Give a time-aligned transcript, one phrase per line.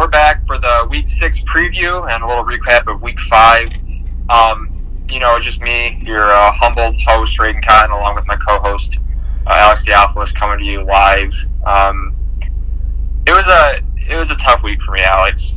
[0.00, 3.68] we're back for the week six preview and a little recap of week five.
[4.30, 4.74] Um,
[5.10, 8.98] you know, just me, your uh, humbled host, Raiden Cotton, along with my co-host
[9.46, 11.34] uh, Alex Theophilus, coming to you live.
[11.66, 12.14] Um,
[13.26, 15.52] it was a it was a tough week for me, Alex.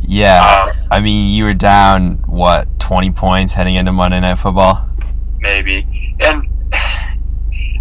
[0.00, 4.90] Yeah, um, I mean, you were down what twenty points heading into Monday Night Football.
[5.38, 6.49] Maybe, and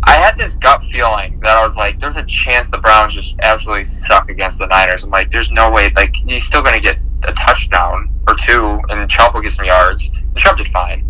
[0.10, 3.40] I had this gut feeling that I was like, "There's a chance the Browns just
[3.44, 5.92] absolutely suck against the Niners." I'm like, "There's no way.
[5.96, 6.98] Like, he's still going to get
[7.28, 11.06] a touchdown or two, and Chubb will get some yards." And Chubb did fine,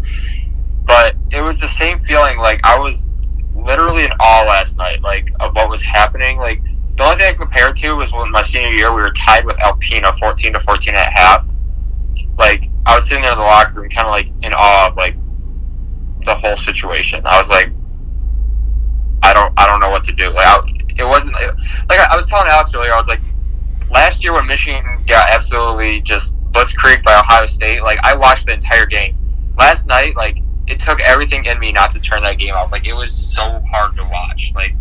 [0.85, 2.39] but it was the same feeling.
[2.39, 3.09] Like I was
[3.55, 6.37] literally in awe last night, like of what was happening.
[6.37, 6.61] Like
[6.97, 9.45] the only thing I compare it to was when my senior year we were tied
[9.45, 11.47] with Alpena, fourteen to fourteen at half.
[12.37, 14.97] Like I was sitting there in the locker room, kind of like in awe of
[14.97, 15.15] like
[16.25, 17.25] the whole situation.
[17.25, 17.71] I was like,
[19.21, 20.29] I don't, I don't know what to do.
[20.29, 20.59] Like I,
[20.97, 21.35] it wasn't
[21.89, 22.93] like I was telling Alex earlier.
[22.93, 23.21] I was like,
[23.89, 28.53] last year when Michigan got absolutely just blitzkrieg by Ohio State, like I watched the
[28.53, 29.15] entire game.
[29.57, 32.71] Last night, like it took everything in me not to turn that game off.
[32.71, 34.51] Like it was so hard to watch.
[34.55, 34.75] Like,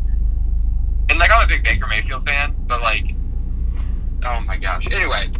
[1.09, 3.15] and like I'm a big Baker Mayfield fan, but like,
[4.25, 4.87] oh my gosh.
[4.93, 5.31] Anyway,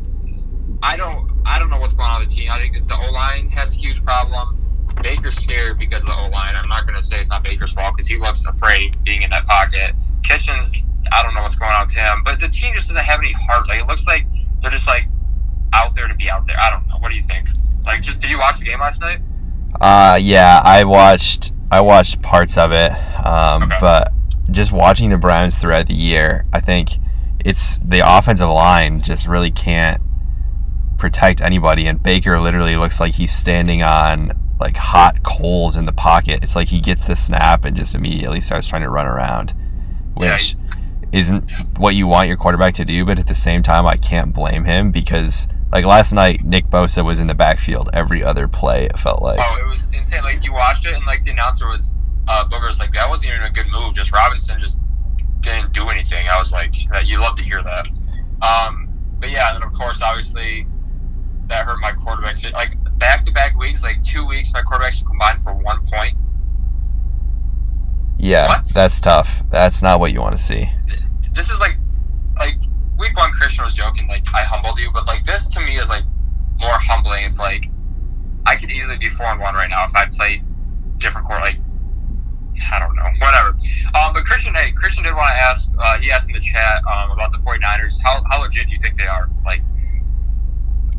[0.83, 2.51] I don't, I don't know what's going on with the team.
[2.51, 4.59] I think it's the O line has a huge problem.
[5.03, 6.55] Baker's scared because of the O line.
[6.55, 9.31] I'm not going to say it's not Baker's fault because he looks afraid being in
[9.31, 9.95] that pocket.
[10.23, 13.21] Kitchens, I don't know what's going on with him, but the team just doesn't have
[13.21, 13.69] any heart.
[13.69, 14.27] Like it looks like
[14.63, 15.09] they're just like
[15.73, 16.57] out there to be out there.
[16.59, 16.97] I don't know.
[16.99, 17.49] What do you think?
[17.85, 19.21] Like, just did you watch the game last night?
[19.81, 22.93] Uh, yeah, I watched I watched parts of it,
[23.25, 23.77] um, okay.
[23.81, 24.13] but
[24.51, 26.91] just watching the Browns throughout the year, I think
[27.45, 30.01] it's the offensive line just really can't
[30.99, 35.93] protect anybody, and Baker literally looks like he's standing on like hot coals in the
[35.93, 36.41] pocket.
[36.43, 39.55] It's like he gets the snap and just immediately starts trying to run around,
[40.15, 40.75] which yeah,
[41.13, 43.05] isn't what you want your quarterback to do.
[43.05, 47.05] But at the same time, I can't blame him because like last night, Nick Bosa
[47.05, 48.87] was in the backfield every other play.
[48.87, 49.39] It felt like.
[49.43, 50.23] Oh, it was insane.
[50.23, 51.95] Like you watched it, and like the announcer was,
[52.27, 53.95] uh, Booger's like that wasn't even a good move.
[53.95, 54.81] Just Robinson just
[55.41, 56.27] didn't do anything.
[56.29, 57.87] I was like, that you love to hear that.
[58.41, 58.89] Um,
[59.21, 60.67] but yeah, and then of course, obviously,
[61.49, 62.51] that hurt my quarterbacks.
[62.53, 66.15] Like back to back weeks, like two weeks, my quarterbacks combined for one point.
[68.19, 68.69] Yeah, what?
[68.75, 69.43] that's tough.
[69.51, 70.69] That's not what you want to see.
[71.35, 71.77] This is like,
[72.37, 72.57] like
[72.99, 75.89] week one, Christian was joking, like, I humbled you, but, like, this to me is,
[75.89, 76.05] like,
[76.59, 77.25] more humbling.
[77.25, 77.67] It's like,
[78.45, 80.43] I could easily be 4 and 1 right now if I played
[80.99, 81.57] different core, like,
[82.73, 83.51] I don't know, whatever.
[83.95, 86.83] Um, but Christian, hey, Christian did want to ask, uh, he asked in the chat
[86.87, 87.99] um, about the 49ers.
[88.03, 89.31] How, how legit do you think they are?
[89.47, 89.63] Like,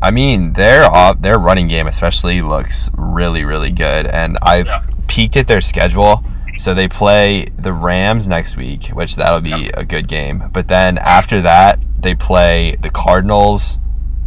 [0.02, 4.86] I mean, their their running game especially looks really really good, and I yeah.
[5.08, 6.24] peeked at their schedule
[6.60, 9.78] so they play the Rams next week, which that'll be yep.
[9.78, 10.50] a good game.
[10.52, 13.78] But then after that, they play the Cardinals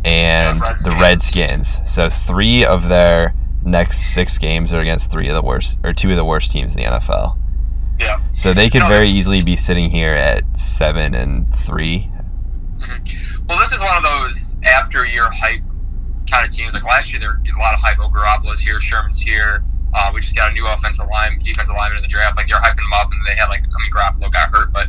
[0.04, 1.80] and yeah, the Redskins.
[1.86, 6.10] So three of their next six games are against three of the worst or two
[6.10, 7.38] of the worst teams in the NFL.
[8.00, 8.20] Yeah.
[8.36, 12.10] So they could no, very easily be sitting here at seven and 3
[12.80, 13.46] mm-hmm.
[13.48, 15.62] Well, this is one of those after year hype
[16.30, 16.74] kind of teams.
[16.74, 17.98] Like last year, there were a lot of hype.
[17.98, 19.64] Garoppolo's here, Sherman's here.
[19.94, 22.36] Uh, we just got a new offensive line, defensive lineman in the draft.
[22.36, 24.88] Like they're hyping them up, and they had like I mean Garoppolo got hurt, but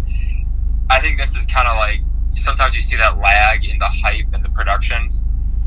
[0.91, 2.01] I think this is kind of like
[2.35, 5.11] sometimes you see that lag in the hype and the production.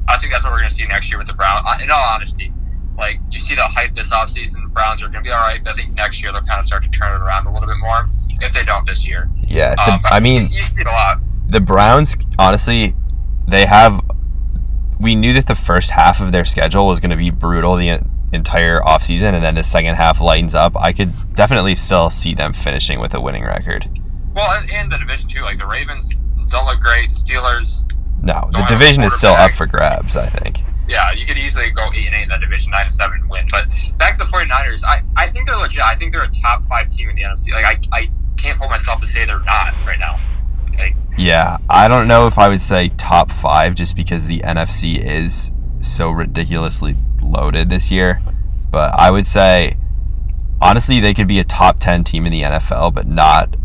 [0.07, 1.66] I think that's what we're going to see next year with the Browns.
[1.67, 2.53] Uh, in all honesty,
[2.97, 5.63] like you see the hype this offseason, the Browns are going to be all right.
[5.63, 7.67] But I think next year they'll kind of start to turn it around a little
[7.67, 8.09] bit more
[8.41, 9.29] if they don't this year.
[9.35, 11.19] Yeah, the, um, I mean, you, you see it a lot.
[11.50, 12.96] The Browns, honestly,
[13.47, 14.02] they have.
[15.00, 17.75] We knew that the first half of their schedule was going to be brutal.
[17.75, 18.00] The
[18.34, 22.52] entire offseason and then the second half lightens up, I could definitely still see them
[22.53, 23.88] finishing with a winning record.
[24.35, 25.41] Well, and the division too.
[25.41, 26.19] Like the Ravens
[26.50, 27.09] don't look great.
[27.12, 27.91] Steelers.
[28.22, 30.16] No, the division is still up for grabs.
[30.16, 30.62] I think.
[30.88, 33.29] Yeah, you could easily go eight and eight in that division, nine and seven and
[33.29, 33.46] win.
[33.52, 35.81] But back to the 49ers, I, I think they're legit.
[35.81, 37.52] I think they're a top five team in the NFC.
[37.52, 40.18] Like I, I can't hold myself to say they're not right now.
[41.17, 45.52] Yeah, I don't know if I would say top five just because the NFC is
[45.79, 48.22] so ridiculously loaded this year.
[48.69, 49.78] But I would say,
[50.61, 53.55] honestly, they could be a top 10 team in the NFL, but not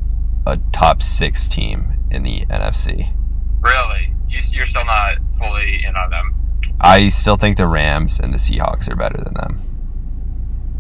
[0.46, 3.14] a top six team in the NFC.
[3.60, 4.14] Really?
[4.28, 6.34] You're still not fully in on them?
[6.80, 9.60] I still think the Rams and the Seahawks are better than them.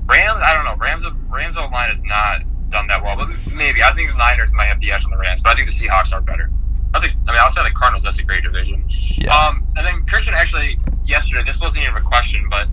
[0.08, 0.76] Rams, I don't know.
[0.76, 2.42] Rams, Rams O line has not
[2.72, 5.18] done that well, but maybe I think the Niners might have the edge on the
[5.18, 6.50] Rams, but I think the Seahawks are better.
[6.94, 7.14] I think.
[7.28, 8.84] I mean, outside the Cardinals, that's a great division.
[8.88, 9.34] Yeah.
[9.34, 11.44] Um, and then Christian actually yesterday.
[11.46, 12.68] This wasn't even a question, but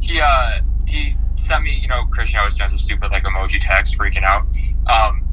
[0.00, 1.78] he uh he sent me.
[1.80, 4.46] You know, Christian always sends a stupid like emoji text, freaking out.
[4.90, 5.26] Um,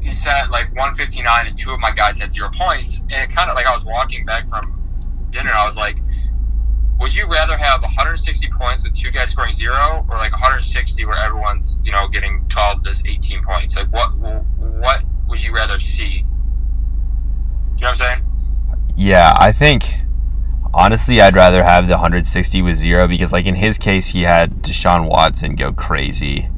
[0.00, 3.48] he said like 159, and two of my guys had zero points, and it kind
[3.48, 4.78] of like I was walking back from
[5.30, 5.52] dinner.
[5.52, 5.98] I was like,
[7.02, 11.16] would you rather have 160 points with two guys scoring zero, or like 160 where
[11.16, 13.76] everyone's you know getting 12 to 18 points?
[13.76, 16.24] Like what what would you rather see?
[17.76, 18.22] You know what I'm saying?
[18.96, 19.96] Yeah, I think
[20.72, 24.62] honestly I'd rather have the 160 with zero because like in his case he had
[24.62, 26.48] Deshaun Watson go crazy.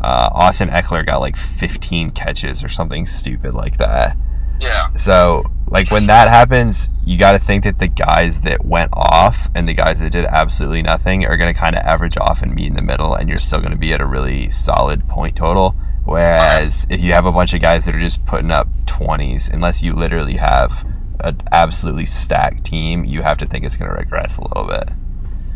[0.00, 4.16] Uh, Austin Ekeler got like 15 catches or something stupid like that.
[4.60, 4.92] Yeah.
[4.92, 9.48] So like when that happens, you got to think that the guys that went off
[9.54, 12.54] and the guys that did absolutely nothing are going to kind of average off and
[12.54, 15.36] meet in the middle, and you're still going to be at a really solid point
[15.36, 15.74] total.
[16.04, 19.82] Whereas if you have a bunch of guys that are just putting up 20s, unless
[19.82, 20.86] you literally have
[21.20, 24.88] an absolutely stacked team, you have to think it's going to regress a little bit.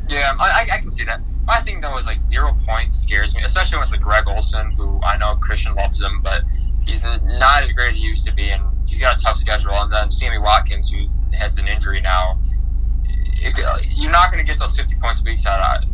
[0.08, 1.20] Yeah, I, I can see that.
[1.44, 5.00] My thing though is like zero points scares me, especially it's like Greg Olsen, who
[5.03, 6.43] I know Christian loves him, but
[6.85, 8.62] he's not as great as he used to be, and
[9.03, 9.75] got a tough schedule.
[9.75, 12.39] And then Sammy Watkins, who has an injury now,
[13.05, 15.89] it, you're not going to get those 50 points a week out of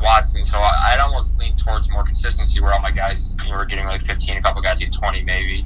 [0.00, 0.44] Watson.
[0.44, 4.02] So I, would almost lean towards more consistency, where all my guys were getting like
[4.02, 5.64] 15, a couple guys get 20 maybe.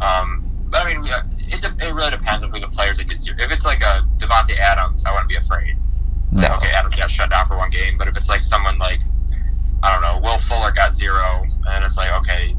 [0.00, 1.04] Um, but I mean,
[1.48, 3.02] it, it really depends on who the players are.
[3.02, 5.76] If it's like a Davante Adams, I wouldn't be afraid.
[6.32, 6.42] No.
[6.42, 9.00] Like, okay, Adams got shut down for one game, but if it's like someone like
[9.82, 12.56] I don't know, Will Fuller got zero, and it's like okay,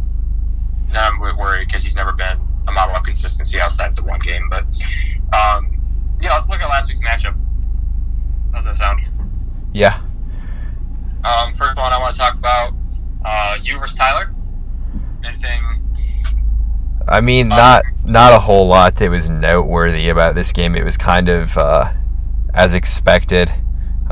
[0.90, 4.20] then I'm worried because he's never been a model of consistency outside of the one
[4.20, 4.48] game.
[4.50, 4.64] But
[5.34, 5.80] um,
[6.22, 7.40] yeah, let's look at last week's matchup.
[8.54, 9.02] How's that sound?
[9.74, 10.02] Yeah.
[11.24, 12.74] Um, first one I want to talk about
[13.26, 14.34] uh, you versus Tyler.
[15.24, 15.62] Anything?
[17.08, 20.76] I mean, um, not not a whole lot that was noteworthy about this game.
[20.76, 21.94] It was kind of uh,
[22.54, 23.52] as expected.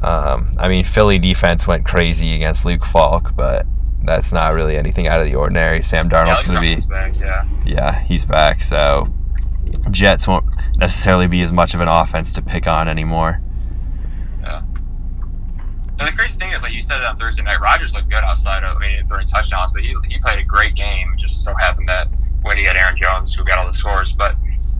[0.02, 3.66] Um, I mean, Philly defense went crazy against Luke Falk, but
[4.04, 5.82] that's not really anything out of the ordinary.
[5.84, 7.48] Sam Darnold's yeah, going to be back, yeah.
[7.66, 8.64] yeah, he's back.
[8.64, 9.08] So
[9.92, 13.42] Jets won't necessarily be as much of an offense to pick on anymore.
[14.42, 14.62] Yeah.
[16.00, 18.64] And the crazy thing is, like you said on Thursday night, Rodgers looked good outside
[18.64, 21.14] of, I mean, throwing touchdowns, but he, he played a great game.
[21.14, 22.08] It just so happened that
[22.42, 24.12] when he had Aaron Jones, who got all the scores.
[24.14, 24.36] But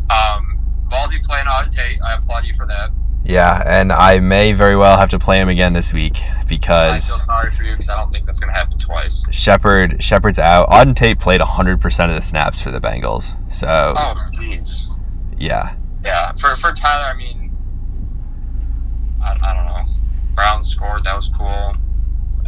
[0.10, 0.60] um,
[0.90, 2.90] ballsy playing on Tate, I applaud you for that.
[3.26, 7.12] Yeah, and I may very well have to play him again this week because.
[7.12, 9.26] I feel sorry for you because I don't think that's going to happen twice.
[9.32, 10.70] Shepard, Shepard's out.
[10.70, 13.94] Auden Tate played 100% of the snaps for the Bengals, so.
[13.98, 14.82] Oh, jeez.
[15.38, 15.76] Yeah.
[16.04, 17.56] Yeah, for for Tyler, I mean,
[19.24, 19.86] I, I don't know.
[20.36, 21.06] Brown scored.
[21.06, 21.74] That was cool.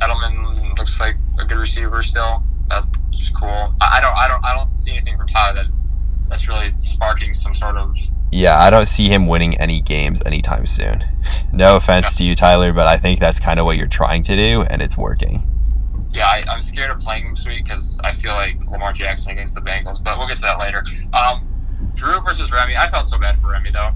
[0.02, 2.44] Edelman looks like a good receiver still.
[2.68, 3.74] That's just cool.
[3.80, 5.72] I, I don't, I don't, I don't see anything from Tyler that
[6.30, 7.96] that's really sparking some sort of
[8.32, 11.04] yeah, I don't see him winning any games anytime soon.
[11.52, 12.18] No offense yeah.
[12.18, 14.82] to you, Tyler, but I think that's kind of what you're trying to do, and
[14.82, 15.48] it's working.
[16.12, 19.32] Yeah, I, am scared of playing him this week because I feel like Lamar Jackson
[19.32, 20.84] against the Bengals, but we'll get to that later.
[21.14, 21.48] Um,
[21.96, 22.76] Drew versus Remy.
[22.76, 23.92] I felt so bad for Remy though.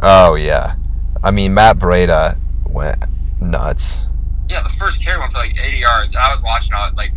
[0.00, 0.76] Oh yeah,
[1.22, 3.02] I mean Matt Breida went
[3.40, 4.04] nuts.
[4.48, 7.12] Yeah, the first carry went for like 80 yards, and I was watching all like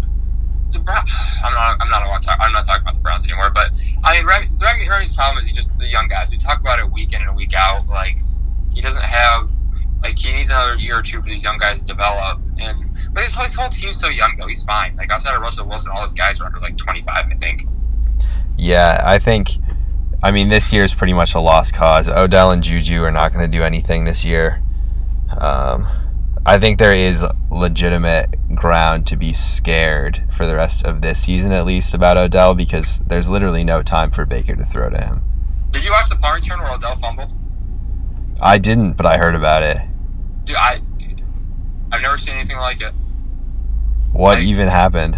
[0.74, 1.04] the Brown,
[1.44, 1.78] I'm not.
[1.80, 2.22] I'm not.
[2.24, 3.52] Talk, I'm not talking about the Browns anymore.
[3.54, 3.72] But
[4.04, 4.48] I mean, Remy,
[4.90, 6.32] Remy's problem is he just the young guys.
[6.32, 7.88] We talk about it week in and week out.
[7.88, 8.18] Like
[8.72, 9.50] he doesn't have.
[10.02, 12.42] Like he needs another year or two for these young guys to develop.
[12.58, 14.48] And but his, his whole team's so young though.
[14.48, 14.96] He's fine.
[14.98, 17.64] Like outside of Russell Wilson, all his guys are under like 25, I think.
[18.58, 19.52] Yeah, I think.
[20.22, 22.08] I mean, this year is pretty much a lost cause.
[22.08, 24.62] Odell and Juju are not going to do anything this year.
[25.38, 25.88] Um,
[26.46, 31.54] I think there is legitimate ground to be scared for the rest of this season,
[31.54, 35.24] at least, about Odell because there's literally no time for Baker to throw to him.
[35.72, 37.34] Did you watch the punt return where Odell fumbled?
[38.42, 39.78] I didn't, but I heard about it.
[40.44, 40.82] Dude, I
[41.94, 42.94] I've never seen anything like it.
[44.12, 45.18] What like, even happened?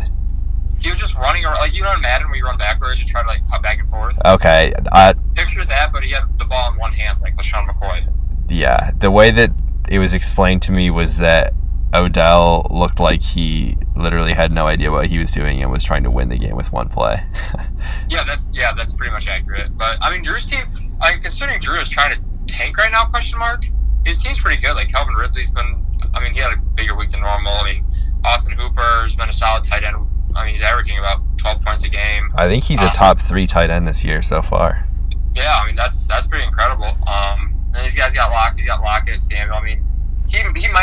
[0.78, 3.08] He was just running around, like you know in Madden where you run backwards, you
[3.08, 4.18] try to like cut back and forth.
[4.24, 8.14] Okay, I picture that, but he had the ball in one hand, like LeSean McCoy.
[8.48, 9.52] Yeah, the way that
[9.90, 11.54] it was explained to me was that
[11.94, 16.04] Odell looked like he literally had no idea what he was doing and was trying
[16.04, 17.24] to win the game with one play.
[18.10, 19.78] yeah, that's yeah, that's pretty much accurate.
[19.78, 20.66] But I mean, Drew's team.
[21.02, 23.06] I mean, considering Drew is trying to tank right now?
[23.06, 23.64] Question mark.
[24.06, 24.76] His team's pretty good.
[24.76, 25.86] Like Calvin Ridley's been.
[26.14, 27.54] I mean, he had a bigger week than normal.
[27.54, 27.86] I mean,
[28.24, 29.96] Austin Hooper's been a solid tight end.
[30.36, 32.32] I mean, he's averaging about twelve points a game.
[32.36, 34.88] I think he's um, a top three tight end this year so far.
[35.36, 36.86] Yeah, I mean that's that's pretty incredible.
[37.08, 39.56] Um, and these guys got Lockett, he's got Lockett, Samuel.
[39.56, 39.65] I mean, he he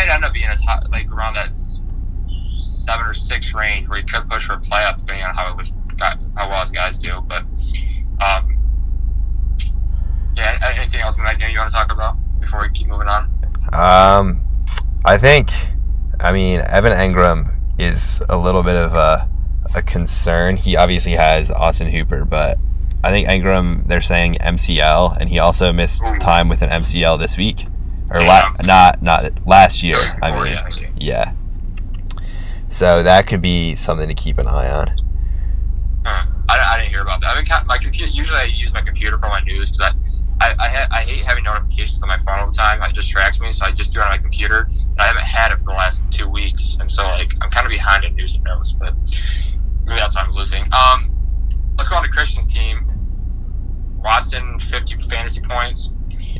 [0.07, 4.05] might end up being a top like around that seven or six range where he
[4.05, 5.73] could push for a playoff depending on how it was
[6.37, 7.21] how well his guys do.
[7.29, 7.43] But
[8.21, 8.59] um,
[10.35, 13.09] yeah, anything else in that game you want to talk about before we keep moving
[13.09, 13.31] on?
[13.73, 14.43] Um,
[15.05, 15.51] I think,
[16.19, 19.29] I mean, Evan Engram is a little bit of a
[19.75, 20.57] a concern.
[20.57, 22.59] He obviously has Austin Hooper, but
[23.03, 27.37] I think Engram, they're saying MCL, and he also missed time with an MCL this
[27.39, 27.67] week,
[28.12, 29.97] or la- not not last year.
[30.23, 31.33] I mean, yeah, yeah.
[32.71, 34.88] So that could be something to keep an eye on.
[36.04, 36.26] Huh.
[36.49, 37.37] I, I didn't hear about that.
[37.37, 38.11] I mean, my computer.
[38.11, 41.25] Usually, I use my computer for my news because I, I, I, ha- I hate
[41.25, 42.83] having notifications on my phone all the time.
[42.83, 44.69] It distracts me, so I just do it on my computer.
[44.71, 47.66] And I haven't had it for the last two weeks, and so like I'm kind
[47.66, 48.73] of behind in news and notes.
[48.73, 48.95] But
[49.85, 50.62] maybe that's why I'm losing.
[50.73, 51.14] Um,
[51.78, 52.85] let's go on to Christian's team.
[53.99, 55.90] Watson, 50 fantasy points.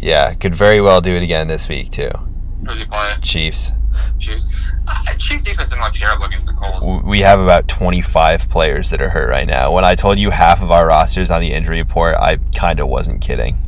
[0.03, 2.11] Yeah, could very well do it again this week too.
[2.67, 3.15] Who's he play?
[3.23, 3.71] Chiefs.
[4.19, 4.47] Chiefs.
[4.89, 6.85] Uh, Chiefs defense didn't look terrible against the Colts.
[7.05, 9.71] We have about 25 players that are hurt right now.
[9.73, 12.89] When I told you half of our rosters on the injury report, I kind of
[12.89, 13.59] wasn't kidding.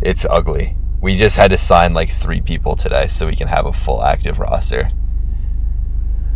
[0.00, 0.76] It's ugly.
[1.02, 4.04] We just had to sign like three people today so we can have a full
[4.04, 4.88] active roster.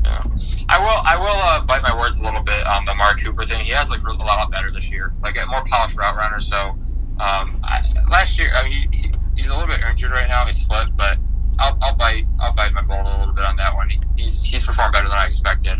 [0.04, 0.24] Yeah.
[0.68, 1.02] I will.
[1.06, 3.64] I will uh, bite my words a little bit on the Mark Cooper thing.
[3.64, 6.40] He has like a lot better this year, like a more polished route runner.
[6.40, 6.76] So
[7.20, 10.44] um, I, last year, I mean, he, he, he's a little bit injured right now.
[10.46, 11.18] He's split, but
[11.58, 12.24] I'll, I'll bite.
[12.40, 13.88] I'll bite my bullet a little bit on that one.
[13.88, 15.78] He, he's he's performed better than I expected.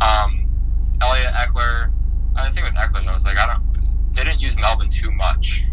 [0.00, 0.48] Um,
[1.00, 1.90] Elliot Ekeler.
[2.34, 4.14] The thing with Ekeler though is like I don't.
[4.14, 5.64] They didn't use Melvin too much.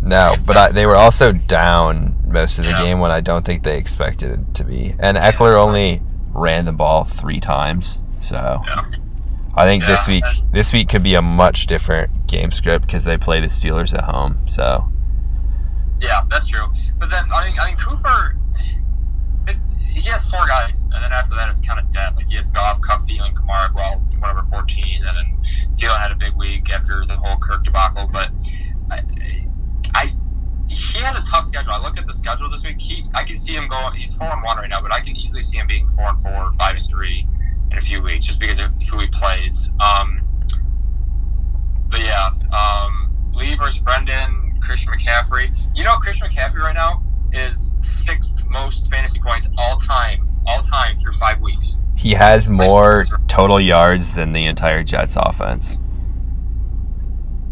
[0.00, 2.82] No, but I, they were also down most of the Yeah.
[2.84, 4.94] game when I don't think they expected it to be.
[4.98, 6.00] And Ekeler only
[6.32, 8.84] ran the ball three times, so Yeah.
[9.58, 13.18] I think this week this week could be a much different game script because they
[13.18, 14.46] play the Steelers at home.
[14.46, 14.88] So
[16.00, 16.66] Yeah, that's true.
[16.98, 18.36] But then I think I think Cooper,
[19.80, 22.14] he has four guys, and then after that it's kind of dead.
[22.14, 26.16] Like he has Goff, Kupp, Thielen, Kamara, well, whatever, fourteen, and then Thielen had a
[26.16, 28.08] big week after the whole Kirk debacle.
[28.12, 28.30] But
[28.92, 29.00] I,
[29.94, 30.16] I
[30.68, 31.72] he has a tough schedule.
[31.72, 32.78] I look at the schedule this week.
[32.78, 33.94] He I can see him going.
[33.94, 36.22] He's four and one right now, but I can easily see him being four and
[36.22, 37.26] four, five and three
[37.70, 39.70] in a few weeks, just because of who he plays.
[39.80, 40.24] Um,
[41.90, 45.54] but yeah, um, Lee versus Brendan, Christian McCaffrey.
[45.74, 50.98] You know, Christian McCaffrey right now is sixth most fantasy points all time, all time
[50.98, 51.78] through five weeks.
[51.96, 55.78] he has more total yards than the entire Jets offense.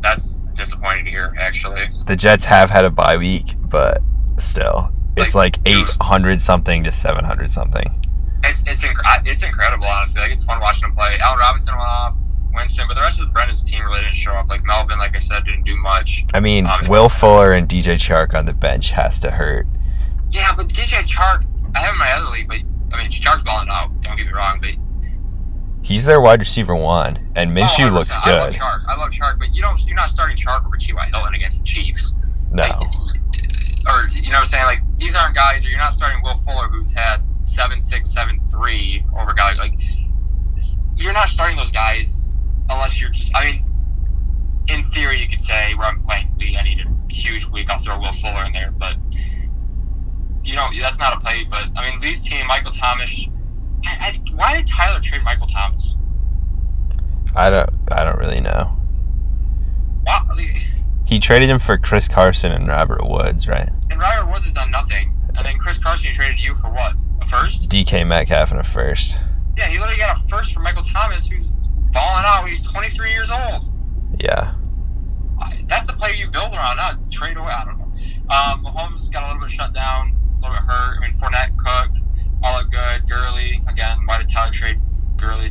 [0.02, 1.82] That's disappointing to hear, actually.
[2.06, 4.02] The Jets have had a bye week, but
[4.38, 8.05] still, it's like 800 something to 700 something.
[8.49, 10.21] It's it's inc- it's incredible, honestly.
[10.21, 11.17] Like it's fun watching him play.
[11.21, 12.17] Allen Robinson went off,
[12.55, 14.49] Winston, but the rest of Brendan's team really didn't show up.
[14.49, 16.25] Like Melvin, like I said, didn't do much.
[16.35, 19.67] I mean, Um, Will Fuller and DJ Chark on the bench has to hurt.
[20.31, 22.59] Yeah, but DJ Chark, I have him in my other league, but
[22.97, 23.91] I mean Chark's balling out.
[24.03, 24.71] Don't get me wrong, but
[25.83, 28.26] He's their wide receiver one, and Minshew Oh, looks 100%.
[28.26, 28.55] I love.
[28.55, 28.81] Chark.
[28.88, 29.81] I love Chark, but you don't.
[29.87, 31.07] You're not starting Chark over T.Y.
[31.12, 32.17] Hilton against the Chiefs.
[32.50, 32.76] No, Like,
[33.88, 34.64] or you know what I'm saying?
[34.64, 35.64] Like these aren't guys.
[35.64, 39.75] Or you're not starting Will Fuller, who's had seven six seven three over guys like.
[40.97, 42.33] You're not starting those guys
[42.71, 43.31] unless you're just.
[43.35, 43.64] I mean,
[44.69, 47.71] in theory, you could say where I'm playing league, I need a huge week.
[47.71, 48.97] I'll throw Will Fuller in there, but
[50.45, 51.45] you know that's not a play.
[51.49, 53.28] But I mean, Lee's team, Michael Thomas.
[53.85, 55.97] I, I, why did Tyler trade Michael Thomas?
[57.35, 57.71] I don't.
[57.93, 58.73] I don't really know.
[60.05, 60.23] Why,
[61.06, 63.68] He traded him for Chris Carson and Robert Woods, right?
[63.90, 65.12] and Robert Woods has done nothing.
[65.36, 66.94] And then Chris Carson, you traded you for what?
[67.20, 67.68] A first?
[67.68, 69.16] DK Metcalf in a first.
[69.56, 71.52] Yeah, he literally got a first from Michael Thomas, who's
[71.92, 72.48] balling out.
[72.48, 73.62] He's 23 years old.
[74.18, 74.54] Yeah,
[75.66, 77.52] That's a player you build around, not trade away.
[77.52, 77.84] I don't know.
[78.34, 80.98] Um, Mahomes got a little bit shut down, a little bit hurt.
[80.98, 81.90] I mean, Fournette, Cook,
[82.42, 83.08] all look good.
[83.08, 84.80] Gurley, again, why did Tyler trade
[85.16, 85.50] Gurley?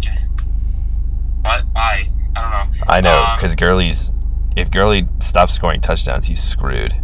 [1.42, 1.64] What?
[1.74, 2.12] Why?
[2.36, 2.84] I don't know.
[2.88, 4.12] I know Um, because Gurley's.
[4.56, 6.96] If Gurley stops scoring touchdowns, he's screwed.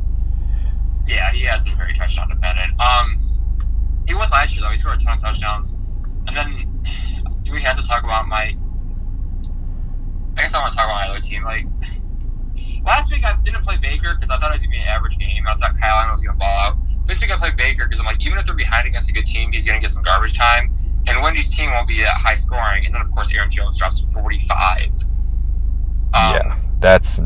[1.08, 2.79] Yeah, he has been very touchdown dependent.
[2.79, 3.17] Um,
[4.08, 4.70] he was last year though.
[4.70, 5.75] He scored a ton of touchdowns.
[6.27, 6.84] And then,
[7.43, 8.55] do we have to talk about my?
[10.38, 11.43] I guess I want to talk about my other team.
[11.43, 11.65] Like
[12.86, 15.17] last week, I didn't play Baker because I thought it was gonna be an average
[15.17, 15.43] game.
[15.48, 16.77] I thought Kyle Allen was gonna ball out.
[17.05, 19.25] This week, I played Baker because I'm like, even if they're behind against a good
[19.25, 20.74] team, he's gonna get some garbage time.
[21.08, 22.86] And Wendy's team won't be that high scoring.
[22.86, 24.86] And then, of course, Aaron Jones drops 45.
[24.88, 25.01] Um,
[26.13, 27.20] yeah, that's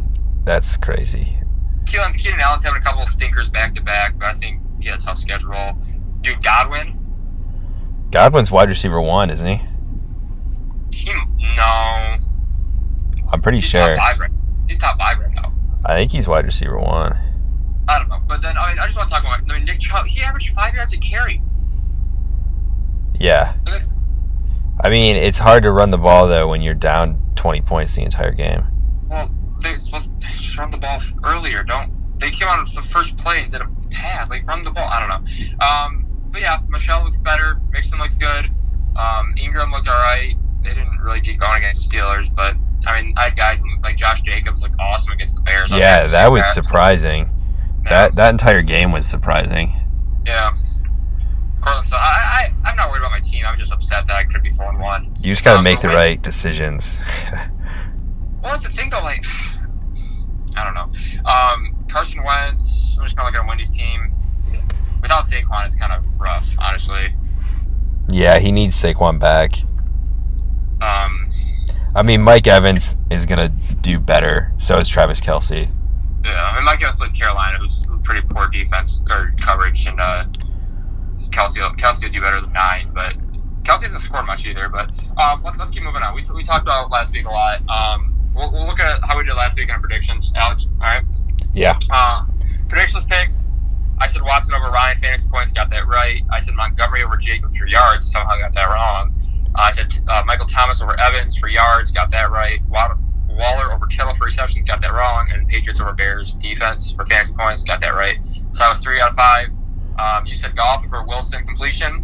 [0.46, 1.38] that's crazy.
[1.86, 4.88] Keenan, Keenan Allen's having a couple of stinkers back to back, but I think he
[4.90, 5.76] had a tough schedule.
[6.22, 6.98] Dude, Godwin,
[8.12, 9.62] Godwin's wide receiver one, isn't he?
[10.92, 11.14] he
[11.58, 12.18] no,
[13.32, 13.96] I'm pretty he's sure.
[13.96, 14.32] top five right.
[14.68, 15.54] He's top five right now.
[15.86, 17.18] I think he's wide receiver one.
[17.88, 19.52] I don't know, but then I mean, I just want to talk about.
[19.52, 21.42] I mean, Nick Chubb, he averaged five yards a carry.
[23.20, 23.56] Yeah.
[23.66, 23.92] Then-
[24.82, 28.02] I mean, it's hard to run the ball though when you're down 20 points the
[28.02, 28.66] entire game.
[29.08, 30.15] Well, they supposed to
[30.56, 31.64] just run the ball earlier.
[31.64, 34.30] Don't they came out of the first play and did a pass?
[34.30, 34.88] Like run the ball.
[34.90, 35.66] I don't know.
[35.66, 37.58] Um, but yeah, Michel looks better.
[37.72, 38.50] Mixon looks good.
[38.96, 40.34] Um, Ingram looks all right.
[40.64, 42.56] They didn't really get going against the Steelers, but
[42.88, 45.72] I mean, I had guys like Josh Jacobs look awesome against the Bears.
[45.72, 47.30] I Yeah, that was surprising.
[47.84, 49.74] That that entire game was surprising.
[50.26, 50.54] Yeah.
[51.84, 53.44] So I, I, I'm not worried about my team.
[53.46, 55.16] I'm just upset that I could be 4 and 1.
[55.20, 57.02] You just got to Um, make the right decisions.
[58.44, 59.00] Well, that's the thing, though.
[59.02, 59.26] Like,
[60.56, 61.30] I don't know.
[61.30, 62.98] Um, Carson Wentz.
[63.00, 64.12] I'm just gonna look at Wendy's team.
[65.02, 67.14] Without Saquon, it's kind of rough, honestly.
[68.10, 69.62] yeah, he needs Saquon back.
[70.82, 71.30] Um,
[71.96, 73.50] I mean, Mike Evans is gonna
[73.82, 74.52] do better.
[74.58, 75.70] So is Travis Kelce.
[76.24, 80.26] yeah, I mean, Mike Evans plays Carolina, who's pretty poor defense or coverage, and uh,
[81.30, 83.16] Kelce, Kelce will do better than nine, but
[83.64, 84.70] Kelsey hasn't scored much either.
[84.70, 84.90] But
[85.22, 86.14] um, let's let's keep moving on.
[86.16, 87.62] We, we talked about last week a lot.
[87.70, 90.68] Um, we'll, we'll look at how we did last week on predictions, Alex.
[90.82, 91.04] All right.
[91.54, 91.80] Yeah.
[91.90, 92.26] Uh,
[92.68, 93.46] predictions picks.
[93.98, 96.22] I said Watson over Ryan fantasy points, got that right.
[96.32, 99.16] I said Montgomery over Jacobs for yards, somehow got that wrong.
[99.56, 102.60] Uh, I said uh, Michael Thomas over Evans for yards, got that right.
[102.68, 102.98] Wa-
[103.30, 105.30] Waller over Kittle for receptions, got that wrong.
[105.32, 108.18] And Patriots over Bears defense for fantasy points, got that right.
[108.52, 109.48] So I was three out of five.
[109.98, 112.02] Um, you said Goff over Wilson completion.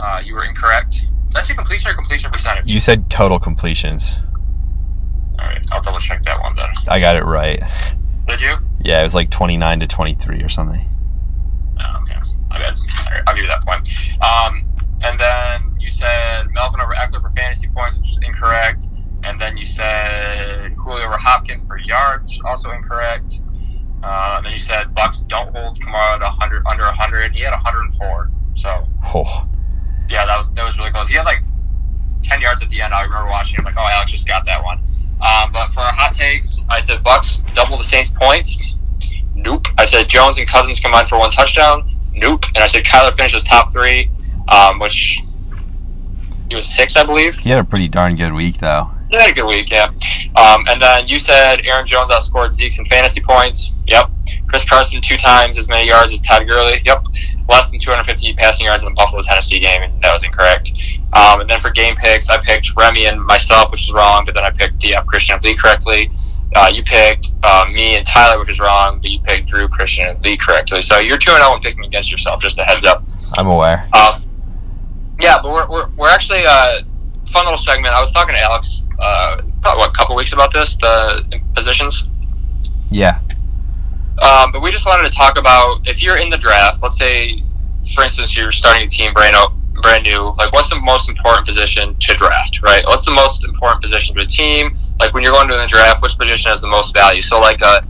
[0.00, 1.06] Uh, you were incorrect.
[1.28, 2.72] Did I say completion or completion percentage?
[2.72, 4.18] You said total completions.
[5.42, 6.68] All right, I'll double check that one then.
[6.88, 7.60] I got it right.
[8.28, 8.54] Did you?
[8.80, 10.88] Yeah, it was like 29 to 23 or something.
[11.80, 12.18] Oh, okay.
[12.50, 12.74] My bad.
[13.10, 13.88] Right, I'll give you that point.
[14.22, 14.68] Um,
[15.02, 18.86] and then you said Melvin over Ekeler for fantasy points, which is incorrect.
[19.24, 23.40] And then you said Julio over Hopkins for yards, which is also incorrect.
[24.02, 27.34] Uh, and then you said Bucks don't hold Kamara to 100 under 100.
[27.34, 28.30] He had 104.
[28.54, 29.46] So Oh,
[30.08, 31.08] yeah, that was that was really close.
[31.08, 31.42] He had like
[32.22, 32.94] 10 yards at the end.
[32.94, 34.80] I remember watching him like, oh, Alex just got that one.
[35.22, 38.58] Um, but for our hot takes, I said Bucks double the Saints points.
[39.34, 39.66] Nope.
[39.78, 41.88] I said Jones and Cousins combined for one touchdown.
[42.12, 42.44] Nope.
[42.54, 44.10] And I said Kyler finishes top three,
[44.48, 45.20] um, which
[46.48, 47.36] he was six, I believe.
[47.38, 48.90] he had a pretty darn good week though.
[49.10, 49.88] He had a good week, yeah.
[50.36, 53.72] Um, and then you said Aaron Jones outscored Zeke's in fantasy points.
[53.86, 54.10] Yep.
[54.48, 56.80] Chris Carson two times as many yards as Todd Gurley.
[56.84, 57.06] Yep.
[57.48, 60.72] Less than 250 passing yards in the Buffalo Tennessee game, and that was incorrect.
[61.12, 64.34] Um, and then for game picks, I picked Remy and myself, which is wrong, but
[64.34, 66.10] then I picked DM Christian and Lee correctly.
[66.54, 70.08] Uh, you picked uh, me and Tyler, which is wrong, but you picked Drew, Christian,
[70.08, 70.82] and Lee correctly.
[70.82, 73.04] So you're 2 0 and picking against yourself, just a heads up.
[73.36, 73.88] I'm aware.
[73.94, 74.24] Um,
[75.20, 76.80] yeah, but we're, we're, we're actually uh,
[77.26, 77.94] fun little segment.
[77.94, 82.08] I was talking to Alex uh, about what a couple weeks about this the positions.
[82.90, 83.20] Yeah.
[84.22, 86.82] Um, but we just wanted to talk about if you're in the draft.
[86.82, 87.42] Let's say,
[87.94, 90.32] for instance, you're starting a team up, brand new.
[90.36, 92.62] Like, what's the most important position to draft?
[92.62, 92.84] Right?
[92.86, 94.72] What's the most important position to a team?
[95.00, 97.22] Like when you're going to the draft, which position has the most value?
[97.22, 97.84] So like a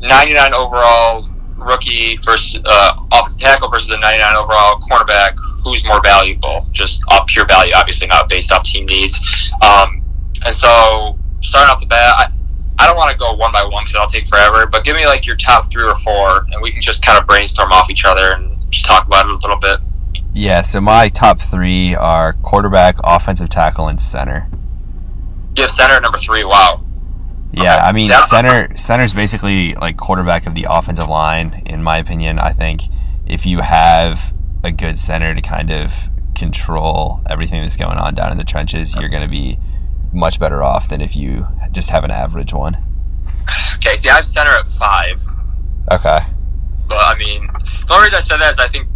[0.00, 6.66] 99 overall rookie versus uh, offensive tackle versus a 99 overall cornerback, who's more valuable?
[6.72, 9.20] Just off pure value, obviously not based off team needs.
[9.62, 10.02] Um,
[10.44, 12.32] and so, starting off the bat, I,
[12.78, 14.66] I don't want to go one by one because it'll take forever.
[14.66, 17.26] But give me like your top three or four, and we can just kind of
[17.26, 19.80] brainstorm off each other and just talk about it a little bit.
[20.36, 24.46] Yeah, so my top three are quarterback, offensive tackle, and center.
[25.56, 26.44] You have center at number three.
[26.44, 26.84] Wow.
[27.52, 27.84] Yeah, Okay.
[27.84, 28.22] I mean Yeah.
[28.24, 32.38] center center's basically like quarterback of the offensive line, in my opinion.
[32.38, 32.82] I think
[33.24, 38.30] if you have a good center to kind of control everything that's going on down
[38.30, 39.58] in the trenches, you're gonna be
[40.12, 42.76] much better off than if you just have an average one.
[43.76, 45.22] Okay, see, I have center at five.
[45.90, 46.18] Okay.
[46.88, 47.48] But I mean,
[47.88, 48.88] the only reason I said that is I think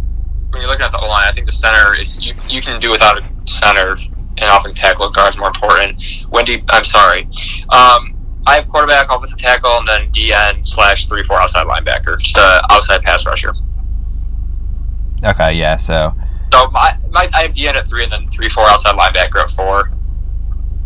[0.51, 2.79] when you're looking at the O line, I think the center is you you can
[2.79, 3.95] do without a center
[4.37, 6.01] and often tackle guard is more important.
[6.29, 7.23] Wendy, I'm sorry.
[7.69, 8.15] Um,
[8.47, 12.61] I have quarterback, offensive tackle, and then DN slash three four outside linebacker, just a
[12.69, 13.53] outside pass rusher.
[15.23, 16.13] Okay, yeah, so
[16.51, 19.49] So my, my I have DN at three, and then three four outside linebacker at
[19.51, 19.91] four.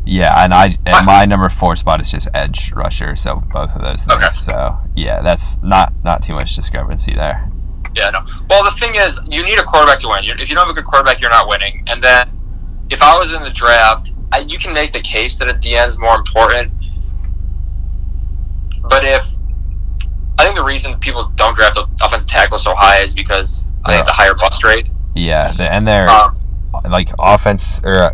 [0.06, 3.82] yeah, and I and my number four spot is just edge rusher, so both of
[3.82, 4.22] those things.
[4.22, 4.30] Okay.
[4.30, 7.50] So yeah, that's not not too much discrepancy there.
[7.96, 8.26] Yeah, no.
[8.50, 10.24] Well, the thing is, you need a quarterback to win.
[10.26, 11.84] If you don't have a good quarterback, you're not winning.
[11.88, 12.30] And then,
[12.90, 15.88] if I was in the draft, I, you can make the case that a DN
[15.88, 16.72] is more important.
[18.90, 19.24] But if
[20.38, 23.92] I think the reason people don't draft the offensive tackle so high is because I
[23.92, 24.90] think it's a higher bust rate.
[25.16, 26.38] Yeah, and they're Um,
[26.90, 28.10] like offense or uh,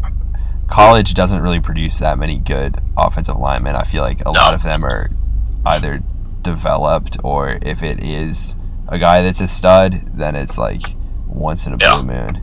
[0.67, 3.76] college doesn't really produce that many good offensive linemen.
[3.76, 5.10] I feel like a lot of them are
[5.65, 6.02] either
[6.41, 8.56] developed or if it is
[8.91, 10.82] a guy that's a stud, then it's like
[11.27, 11.95] once in a Yeah.
[11.95, 12.41] blue moon.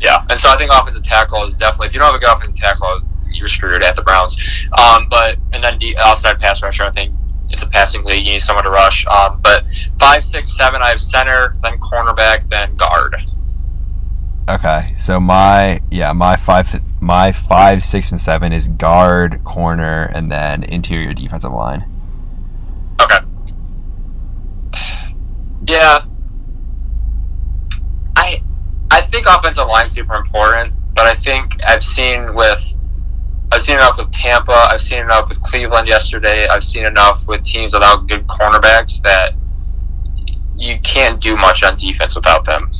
[0.00, 2.32] Yeah, and so I think offensive tackle is definitely if you don't have a good
[2.32, 4.36] offensive tackle, you're screwed at the Browns.
[4.78, 7.12] Um, but and then the outside pass rusher, I think
[7.50, 8.24] it's a passing league.
[8.26, 9.06] You need someone to rush.
[9.06, 9.64] Um, but
[9.98, 13.16] five, six, seven, I have center, then cornerback, then guard.
[14.48, 20.30] Okay, so my yeah my five my five six and seven is guard, corner, and
[20.30, 21.84] then interior defensive line.
[25.66, 26.00] Yeah.
[28.16, 28.42] I
[28.90, 32.74] I think offensive line's super important, but I think I've seen with
[33.52, 37.42] I've seen enough with Tampa, I've seen enough with Cleveland yesterday, I've seen enough with
[37.42, 39.34] teams without good cornerbacks that
[40.56, 42.70] you can't do much on defense without them.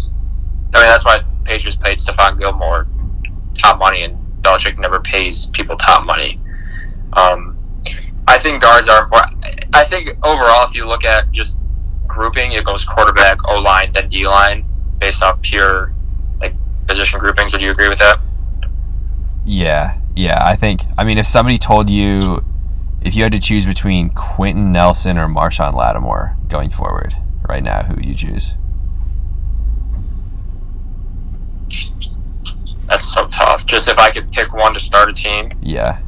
[0.74, 2.86] I mean that's why Patriots paid Stephon Gilmore
[3.54, 6.40] top money and Belichick never pays people top money.
[7.14, 7.56] Um,
[8.26, 9.44] I think guards are important.
[9.74, 11.58] I think overall, if you look at just
[12.14, 14.64] grouping, it goes quarterback, O line, then D line,
[14.98, 15.92] based off pure
[16.40, 16.54] like
[16.86, 17.52] position groupings.
[17.52, 18.20] Would you agree with that?
[19.44, 20.38] Yeah, yeah.
[20.42, 20.82] I think.
[20.96, 22.44] I mean, if somebody told you,
[23.02, 27.14] if you had to choose between Quenton Nelson or Marshon Lattimore going forward,
[27.48, 28.54] right now, who would you choose?
[32.86, 33.66] That's so tough.
[33.66, 35.50] Just if I could pick one to start a team.
[35.62, 35.98] Yeah.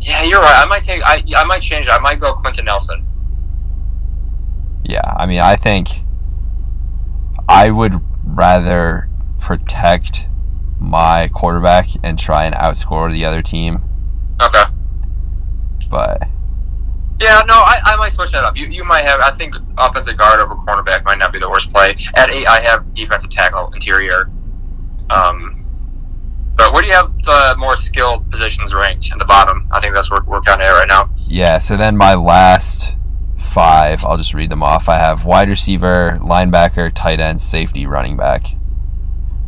[0.00, 0.62] Yeah, you're right.
[0.62, 1.02] I might take.
[1.02, 1.90] I I might change it.
[1.90, 3.04] I might go Quenton Nelson.
[4.94, 6.02] Yeah, I mean, I think
[7.48, 9.08] I would rather
[9.40, 10.28] protect
[10.78, 13.82] my quarterback and try and outscore the other team.
[14.40, 14.62] Okay.
[15.90, 16.28] But
[17.20, 18.56] yeah, no, I, I might switch that up.
[18.56, 19.18] You you might have.
[19.18, 21.96] I think offensive guard over cornerback might not be the worst play.
[22.14, 24.30] At eight, I have defensive tackle, interior.
[25.10, 25.56] Um,
[26.56, 29.64] but where do you have the more skilled positions ranked in the bottom?
[29.72, 31.10] I think that's where we're kind of at right now.
[31.26, 31.58] Yeah.
[31.58, 32.94] So then my last
[33.54, 34.88] five, I'll just read them off.
[34.88, 38.44] I have wide receiver, linebacker, tight end, safety, running back.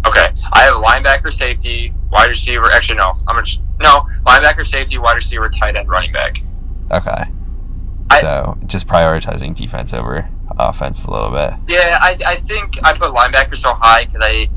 [0.07, 2.71] Okay, I have linebacker, safety, wide receiver.
[2.73, 3.47] Actually, no, I'm gonna
[3.83, 6.39] no linebacker, safety, wide receiver, tight end, running back.
[6.93, 7.25] Okay.
[8.09, 11.53] I- so just prioritizing defense over offense a little bit.
[11.67, 14.49] Yeah, I, I think I put linebacker so high because I,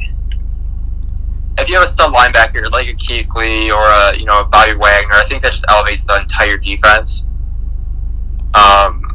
[1.58, 3.82] if you have a stud linebacker like a Kuechly or
[4.14, 7.26] a you know a Bobby Wagner, I think that just elevates the entire defense.
[8.54, 9.06] Um,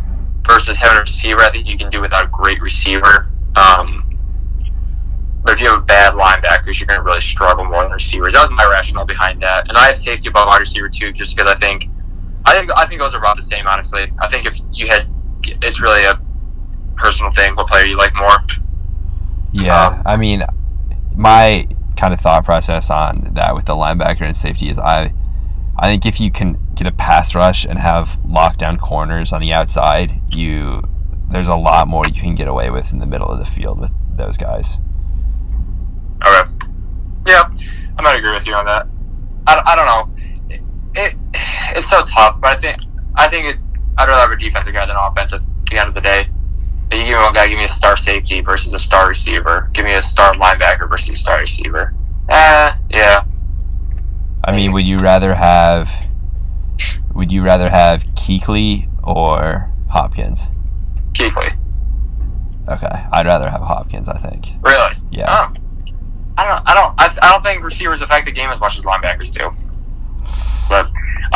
[0.47, 3.31] versus having a receiver, I think you can do without a great receiver.
[3.57, 4.09] Um,
[5.43, 8.35] but if you have bad linebackers, you're going to really struggle more than receivers.
[8.35, 11.37] That was my rationale behind that, and I have safety above wide receiver too, just
[11.37, 11.89] because I think,
[12.47, 13.67] I think I think those are about the same.
[13.67, 15.07] Honestly, I think if you had,
[15.43, 16.19] it's really a
[16.97, 17.55] personal thing.
[17.57, 18.37] What player you like more?
[19.53, 20.45] Yeah, Um, I mean,
[21.15, 25.13] my kind of thought process on that with the linebacker and safety is I,
[25.77, 29.53] I think if you can get a pass rush and have lockdown corners on the
[29.53, 30.83] outside, you
[31.31, 33.81] there's a lot more you can get away with in the middle of the field
[33.81, 34.79] with those guys.
[36.25, 36.51] Okay.
[37.27, 37.51] Yeah,
[37.99, 38.87] I might agree with you on that.
[39.47, 40.55] I, I don't know.
[40.55, 40.61] It,
[40.95, 41.15] it
[41.77, 42.79] it's so tough, but I think
[43.17, 45.95] I think it's I'd rather have a defensive guy than offense at the end of
[45.95, 46.27] the day.
[46.93, 49.71] You give me one guy, give me a star safety versus a star receiver.
[49.73, 51.95] Give me a star linebacker versus a star receiver.
[52.29, 53.25] Eh, yeah.
[54.47, 55.91] I mean, would you rather have
[57.15, 60.45] would you rather have Kuechly or Hopkins?
[61.13, 61.57] Kuechly.
[62.69, 64.09] Okay, I'd rather have Hopkins.
[64.09, 64.49] I think.
[64.63, 64.95] Really?
[65.11, 65.27] Yeah.
[65.29, 65.55] Oh.
[66.37, 66.63] I don't.
[66.69, 66.95] I don't.
[66.99, 69.51] I, I don't think receivers affect the game as much as linebackers do.
[70.69, 70.87] But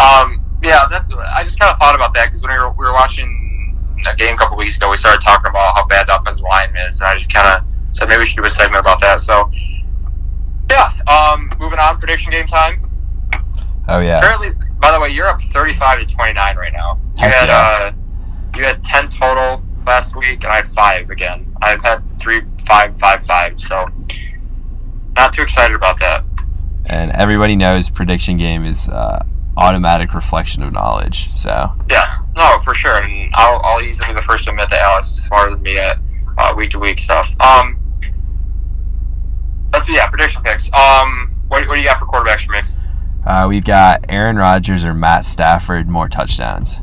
[0.01, 1.13] um, yeah, that's.
[1.13, 3.77] I just kind of thought about that because when we were, we were watching
[4.11, 6.75] a game a couple weeks ago, we started talking about how bad the offensive line
[6.87, 9.21] is, and I just kind of said maybe we should do a segment about that.
[9.21, 9.51] So
[10.71, 10.89] yeah.
[11.07, 11.99] Um, moving on.
[11.99, 12.79] Prediction game time.
[13.89, 14.21] Oh yeah.
[14.21, 16.99] Currently, by the way, you're up 35 to 29 right now.
[17.17, 17.87] You Heck had yeah.
[17.87, 21.55] uh, you had 10 total last week, and I had five again.
[21.63, 23.61] I've had three, five, five, five.
[23.61, 23.87] So
[25.17, 26.25] not too excited about that.
[26.87, 29.25] And everybody knows prediction game is uh,
[29.57, 31.31] automatic reflection of knowledge.
[31.35, 34.81] So Yeah, no, for sure, and I'll, I'll easily be the first to admit that
[34.81, 35.99] Alex is smarter than me at
[36.39, 37.29] uh, week to week stuff.
[37.41, 37.79] Um,
[39.73, 40.73] let's yeah, prediction picks.
[40.73, 42.61] Um, what, what do you got for quarterbacks for me?
[43.29, 46.81] Uh, we've got Aaron Rodgers or Matt Stafford more touchdowns.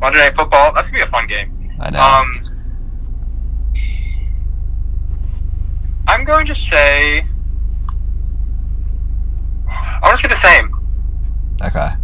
[0.00, 0.72] Monday Night Football.
[0.74, 1.52] That's gonna be a fun game.
[1.80, 1.98] I know.
[1.98, 2.40] Um,
[6.06, 7.26] I'm going to say.
[9.66, 10.70] I want to say the same.
[11.64, 11.94] okay.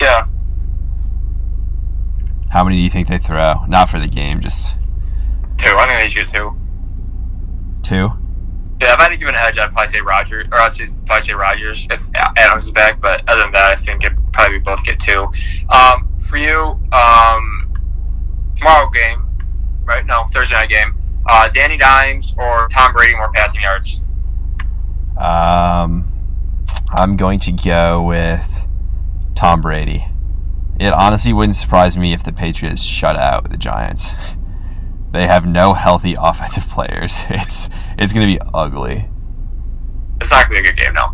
[0.00, 0.26] Yeah.
[2.50, 3.64] How many do you think they throw?
[3.66, 4.74] Not for the game, just
[5.58, 5.68] Two.
[5.76, 6.50] I think they shoot two.
[7.82, 8.10] two.
[8.82, 10.72] Yeah, if I had to give an edge, I'd probably say Roger, or I'd
[11.06, 13.00] probably say Rodgers if Adams is back.
[13.00, 15.30] But other than that, I think it probably we both get two.
[15.68, 17.72] Um, for you, um,
[18.56, 19.24] tomorrow game,
[19.84, 20.04] right?
[20.04, 20.94] No, Thursday night game.
[21.28, 24.02] Uh, Danny Dimes or Tom Brady more passing yards.
[25.16, 26.12] Um,
[26.90, 28.44] I'm going to go with
[29.36, 30.08] Tom Brady.
[30.80, 34.10] It honestly wouldn't surprise me if the Patriots shut out the Giants.
[35.12, 37.16] They have no healthy offensive players.
[37.30, 39.08] It's it's going to be ugly.
[40.20, 41.08] It's not gonna be a good game now.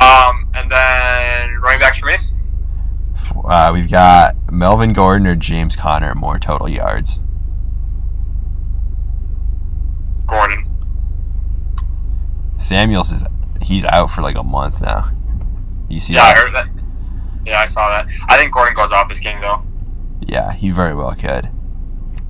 [0.00, 2.16] Um, and then running backs for me.
[3.44, 7.20] Uh, we've got Melvin Gordon or James Conner more total yards.
[10.26, 10.64] Gordon.
[12.58, 13.22] Samuels is
[13.62, 15.10] he's out for like a month now.
[15.88, 16.36] You see Yeah, I that?
[16.38, 16.68] heard that.
[17.46, 18.08] Yeah, I saw that.
[18.28, 19.62] I think Gordon goes off this game though.
[20.20, 21.46] Yeah, he very well could.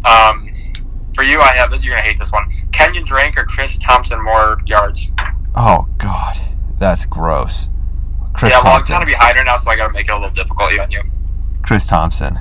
[0.04, 0.47] Um,
[1.18, 2.48] for you, I have you're gonna hate this one.
[2.70, 5.10] Kenyan Drake or Chris Thompson more yards?
[5.56, 6.38] Oh God,
[6.78, 7.70] that's gross.
[8.34, 8.92] Chris yeah, well, I'm Thompson.
[8.94, 11.02] kind of behind her now, so I gotta make it a little difficult on you.
[11.66, 12.38] Chris Thompson.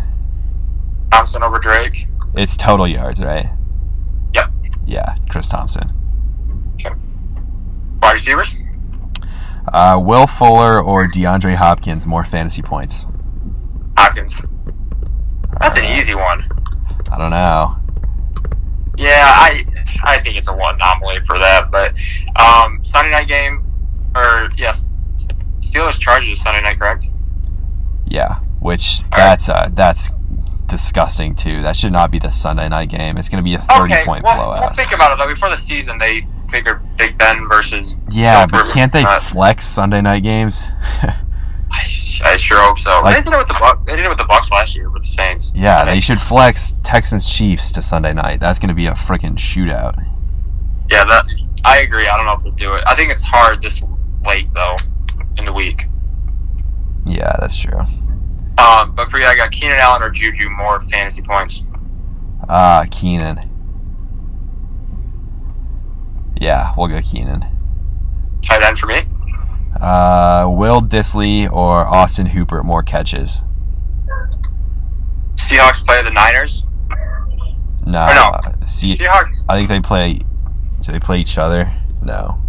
[1.12, 2.08] Thompson over Drake.
[2.36, 3.50] It's total yards, right?
[4.36, 4.52] Yep.
[4.86, 5.92] Yeah, Chris Thompson.
[6.76, 6.94] Okay.
[8.04, 8.54] Wide receivers.
[9.74, 13.08] Uh, Will Fuller or DeAndre Hopkins more fantasy points?
[13.98, 14.46] Hopkins.
[15.60, 16.46] That's an Uh, easy one.
[17.12, 17.78] I don't know.
[18.98, 19.64] Yeah, I
[20.04, 21.70] I think it's a one anomaly for that.
[21.72, 21.94] But
[22.42, 23.62] um, Sunday night game,
[24.16, 24.86] or yes,
[25.60, 27.10] Steelers Chargers Sunday night, correct?
[28.08, 29.18] Yeah, which All right.
[29.18, 30.10] that's uh, that's
[30.66, 31.62] disgusting too.
[31.62, 33.18] That should not be the Sunday night game.
[33.18, 34.62] It's going to be a thirty okay, point well, blowout.
[34.62, 35.28] well, think about it though.
[35.32, 37.98] Before the season, they figured Big Ben versus.
[38.10, 40.66] yeah, but can't they Uh, flex Sunday night games?
[41.72, 41.80] I,
[42.24, 43.02] I sure hope so.
[43.04, 43.86] Like- they did it with the Buck.
[43.86, 45.54] They did it with the Bucks last year with the Saints.
[45.56, 48.40] yeah, they should flex Texans Chiefs to Sunday night.
[48.40, 49.96] That's going to be a freaking shootout.
[50.90, 51.26] Yeah, that
[51.66, 52.08] I agree.
[52.08, 52.84] I don't know if they'll do it.
[52.88, 53.82] I think it's hard this
[54.26, 54.78] late though
[55.38, 55.84] in the week.
[57.06, 57.80] Yeah, that's true.
[58.58, 61.64] Um, but for you, I got Keenan Allen or Juju more fantasy points.
[62.48, 63.50] Uh, Keenan.
[66.40, 67.46] Yeah, we'll go Keenan.
[68.42, 69.02] Tight end for me.
[69.82, 73.42] Uh, Will Dissly or Austin Hooper more catches?
[75.36, 76.66] Seahawks play the Niners.
[77.86, 78.40] No.
[78.66, 79.36] See, Seahawks.
[79.48, 80.22] I think they play.
[80.82, 81.72] Do they play each other?
[82.02, 82.42] No.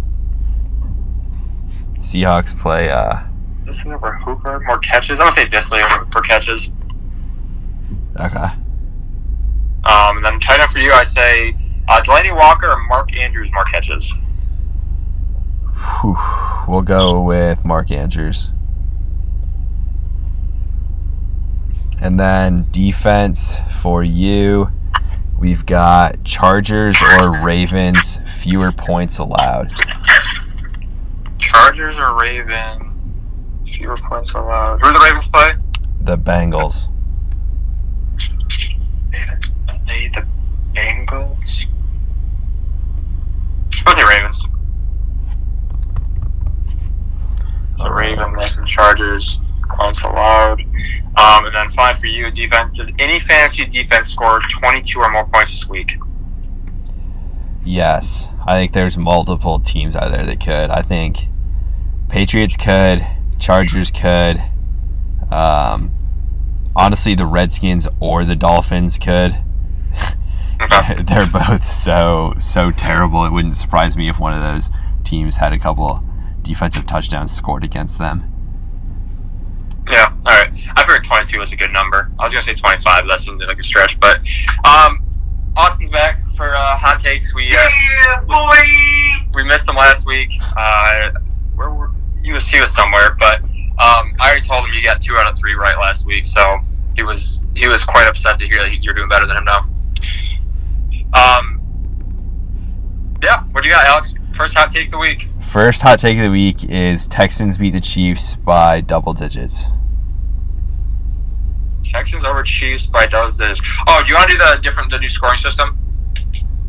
[1.99, 2.89] Seahawks play.
[2.89, 3.19] Uh,
[3.63, 4.59] Dissly over Hooper.
[4.61, 5.19] More catches.
[5.19, 6.73] I'm gonna say Dissly over for catches.
[8.19, 8.47] okay.
[9.85, 11.55] Um, and then tight end for you, I say
[11.87, 14.13] uh, Delanie Walker or Mark Andrews more catches.
[15.79, 16.17] Whew.
[16.67, 18.51] We'll go with Mark Andrews.
[22.01, 24.69] And then defense for you,
[25.37, 29.67] we've got Chargers or Ravens, fewer points allowed.
[31.37, 32.89] Chargers or Ravens,
[33.69, 34.79] Fewer points allowed.
[34.81, 35.53] Who do the Ravens play?
[36.01, 36.89] The Bengals.
[39.11, 40.25] Ravens play the
[40.73, 41.67] Bengals.
[43.85, 44.45] I'll say Ravens.
[47.79, 49.39] So Raven, Nathan Chargers,
[49.69, 50.61] points allowed.
[50.61, 52.75] Um, and then finally for you, defense.
[52.75, 55.93] Does any fantasy defense score 22 or more points this week?
[57.65, 60.69] Yes, I think there's multiple teams out there that could.
[60.69, 61.27] I think
[62.09, 63.05] Patriots could,
[63.37, 64.41] Chargers could.
[65.31, 65.91] Um,
[66.75, 69.37] honestly, the Redskins or the Dolphins could.
[71.07, 73.23] They're both so so terrible.
[73.25, 74.71] It wouldn't surprise me if one of those
[75.03, 76.03] teams had a couple
[76.49, 78.25] defensive touchdowns scored against them.
[79.87, 80.49] Yeah, all right.
[80.75, 82.09] I figured 22 was a good number.
[82.19, 83.99] I was going to say 25, but that seemed like a stretch.
[83.99, 84.17] But
[84.65, 84.99] um,
[85.55, 87.33] Austin's back for uh, hot takes.
[87.35, 88.55] We uh, Yeah, boy!
[89.33, 90.31] we missed him last week.
[90.57, 91.11] Uh,
[91.55, 91.91] where were
[92.23, 95.31] he was he was somewhere, but um, I already told him you got two out
[95.31, 96.59] of three right last week, so
[96.95, 99.61] he was he was quite upset to hear that you're doing better than him now.
[101.13, 101.61] Um,
[103.23, 104.15] yeah, what do you got, Alex?
[104.33, 105.29] First hot take of the week.
[105.49, 109.65] First hot take of the week is Texans beat the Chiefs by double digits.
[111.83, 113.59] Texans over Chiefs by double digits.
[113.87, 115.75] Oh, do you want to do the different the new scoring system?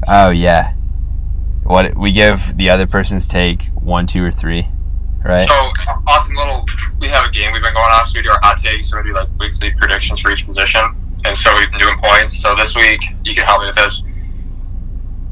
[0.09, 0.73] Oh yeah.
[1.65, 4.67] What we give the other person's take one, two, or three,
[5.27, 5.47] right?
[5.47, 5.73] So,
[6.07, 6.65] Austin Little,
[7.01, 9.05] we have a game we've been going on, so we do our hot takes, and
[9.05, 10.81] we do like weekly predictions for each position.
[11.27, 12.41] And so we've been doing points.
[12.41, 14.03] So this week, you can help me with this.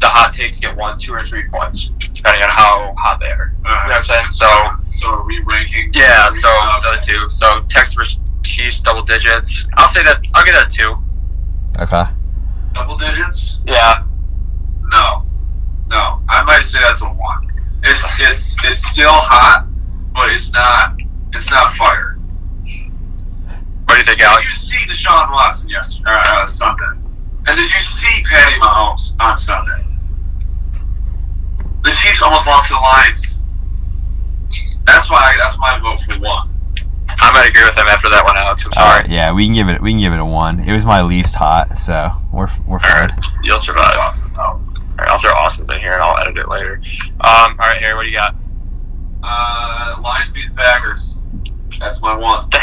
[0.00, 3.54] The hot takes get one, two, or three points, depending on how hot they are.
[3.62, 4.24] You know what I'm saying?
[4.32, 4.48] So,
[4.90, 5.90] So are we ranking?
[5.94, 6.48] yeah, so
[6.82, 7.28] the other two.
[7.30, 9.66] So, Texas versus Chiefs, double digits.
[9.76, 10.96] I'll say that, I'll get that two.
[11.78, 12.04] Okay.
[12.74, 13.60] Double digits?
[13.66, 14.04] Yeah.
[14.92, 15.24] No.
[15.88, 16.22] No.
[16.28, 17.46] I might say that's a one.
[17.84, 19.66] It's it's it's still hot,
[20.14, 20.96] but it's not
[21.34, 22.18] it's not fire.
[23.84, 24.68] What do you think, Alex?
[24.68, 24.98] Did you Alex?
[24.98, 26.84] see Deshaun Watson yesterday, uh, Sunday?
[27.46, 29.84] And did you see Patty Mahomes on Sunday?
[31.88, 33.40] the Chiefs almost lost to the Lions.
[34.86, 35.34] That's why.
[35.38, 36.50] That's my vote for one.
[37.08, 38.64] I might agree with him after that one, Alex.
[38.66, 39.04] I'm sorry.
[39.04, 39.80] Uh, yeah, we can give it.
[39.80, 40.60] We can give it a one.
[40.60, 43.10] It was my least hot, so we're we're fired.
[43.10, 43.96] Right, you'll survive.
[44.38, 44.60] All
[44.98, 46.80] right, I'll throw Austin's in here and I'll edit it later.
[47.20, 48.34] Um, all right, Harry, what do you got?
[49.22, 51.22] Uh, Lions beat the Packers.
[51.78, 52.44] That's my one.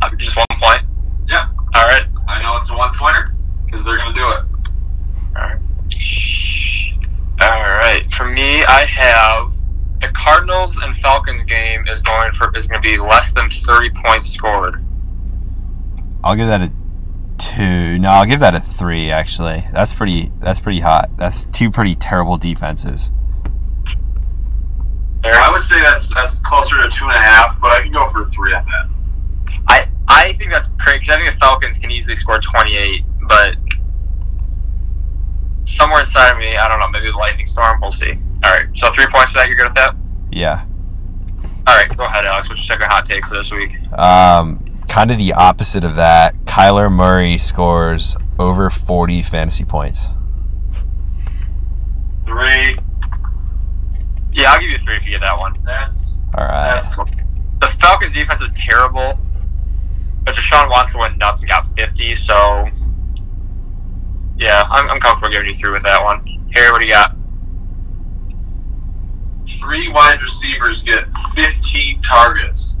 [0.00, 0.82] Uh, just one point.
[1.28, 1.48] Yeah.
[1.74, 2.04] All right.
[2.28, 3.26] I know it's a one pointer
[3.64, 4.44] because they're gonna do it.
[5.34, 5.58] All right.
[7.40, 8.04] All right.
[8.12, 9.50] For me, I have
[10.00, 13.90] the Cardinals and Falcons game is going for is going to be less than thirty
[13.90, 14.76] points scored.
[16.22, 16.72] I'll give that a
[17.38, 17.98] two.
[17.98, 19.10] No, I'll give that a three.
[19.10, 20.32] Actually, that's pretty.
[20.40, 21.10] That's pretty hot.
[21.16, 23.12] That's two pretty terrible defenses.
[25.24, 28.06] I would say that's that's closer to two and a half, but I can go
[28.08, 28.88] for three on that.
[29.68, 33.04] I I think that's great because I think the Falcons can easily score twenty eight,
[33.28, 33.56] but
[35.78, 37.80] somewhere inside of me, I don't know, maybe the lightning storm.
[37.80, 38.12] We'll see.
[38.44, 39.46] All right, so three points for that.
[39.48, 39.94] You're good with that?
[40.30, 40.64] Yeah.
[41.66, 42.48] All right, go ahead, Alex.
[42.48, 43.72] What's your second hot take for this week?
[43.92, 46.34] Um, kind of the opposite of that.
[46.46, 50.08] Kyler Murray scores over 40 fantasy points.
[52.26, 52.76] Three.
[54.32, 55.56] Yeah, I'll give you three if you get that one.
[55.64, 56.74] That's All right.
[56.74, 57.06] that's cool.
[57.60, 59.18] The Falcons' defense is terrible,
[60.24, 62.68] but Deshaun Watson went nuts and got 50, so
[64.38, 66.20] yeah, I'm, I'm comfortable giving you three with that one.
[66.54, 67.16] Harry, what do you got?
[69.60, 72.78] Three wide receivers get 15 targets.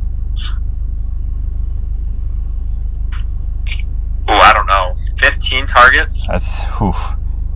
[4.30, 4.94] Ooh, I don't know.
[5.18, 6.26] 15 targets?
[6.28, 6.94] That's whew.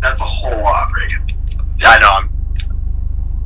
[0.01, 1.25] That's a whole lot, Reagan.
[1.83, 2.11] I know.
[2.11, 2.32] I'm,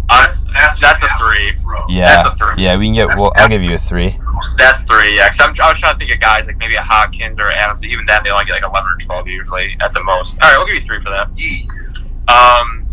[0.09, 0.45] That's
[0.81, 1.53] that's, a three.
[1.88, 2.23] yeah.
[2.23, 2.62] That's a three.
[2.62, 3.09] Yeah, we can get.
[3.09, 4.16] Well, I'll give you a three.
[4.57, 5.27] That's three, yeah.
[5.29, 7.85] Cause I'm, I was trying to think of guys like maybe a Hopkins or Adams.
[7.85, 10.38] Even that, they only get like 11 or 12 usually at the most.
[10.42, 11.29] All right, we'll give you three for that.
[12.29, 12.87] Um,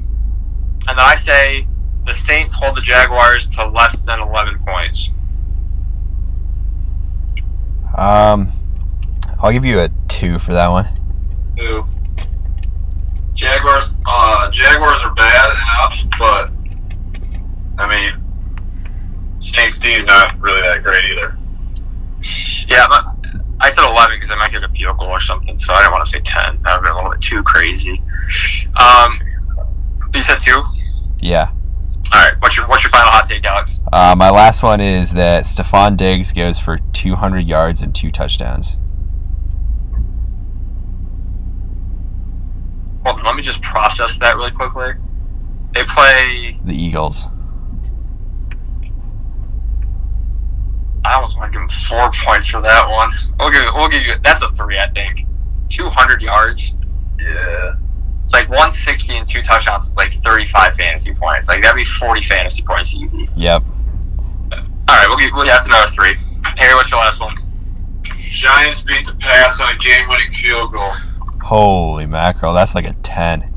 [0.87, 1.67] and then I say
[2.05, 5.11] the Saints hold the Jaguars to less than 11 points.
[7.95, 8.51] Um,
[9.39, 10.85] I'll give you a two for that one.
[11.57, 11.85] Who?
[13.33, 13.93] Jaguars.
[14.05, 16.51] Uh, Jaguars are bad enough, but
[17.77, 21.37] I mean, Saints D's not really that great either.
[22.67, 23.05] Yeah, but
[23.59, 25.91] I said 11 because I might get a field goal or something, so I didn't
[25.91, 26.61] want to say 10.
[26.63, 28.01] That would be a little bit too crazy.
[28.79, 29.19] Um,
[30.13, 30.61] you said two?
[31.19, 31.51] Yeah.
[32.13, 32.33] All right.
[32.39, 33.81] What's your What's your final hot take, Alex?
[33.91, 38.77] Uh, my last one is that Stefon Diggs goes for 200 yards and two touchdowns.
[43.05, 44.91] Hold on, let me just process that really quickly.
[45.73, 46.57] They play.
[46.63, 47.25] The Eagles.
[51.13, 53.11] I was want to give them four points for that one.
[53.39, 53.73] We'll give.
[53.75, 54.15] We'll give you.
[54.23, 55.25] That's a three, I think.
[55.69, 56.75] 200 yards.
[57.19, 57.75] Yeah.
[58.25, 59.87] It's like 160 and two touchdowns.
[59.87, 61.47] It's like 35 fantasy points.
[61.47, 63.29] Like that'd be 40 fantasy points easy.
[63.35, 63.63] Yep.
[64.51, 65.31] All right, we'll give.
[65.33, 66.15] Well, yeah, that's another three.
[66.57, 67.35] Harry, what's your last one?
[68.17, 70.89] Giants beat the Pats on a game-winning field goal.
[71.41, 73.53] Holy mackerel, that's like a 10.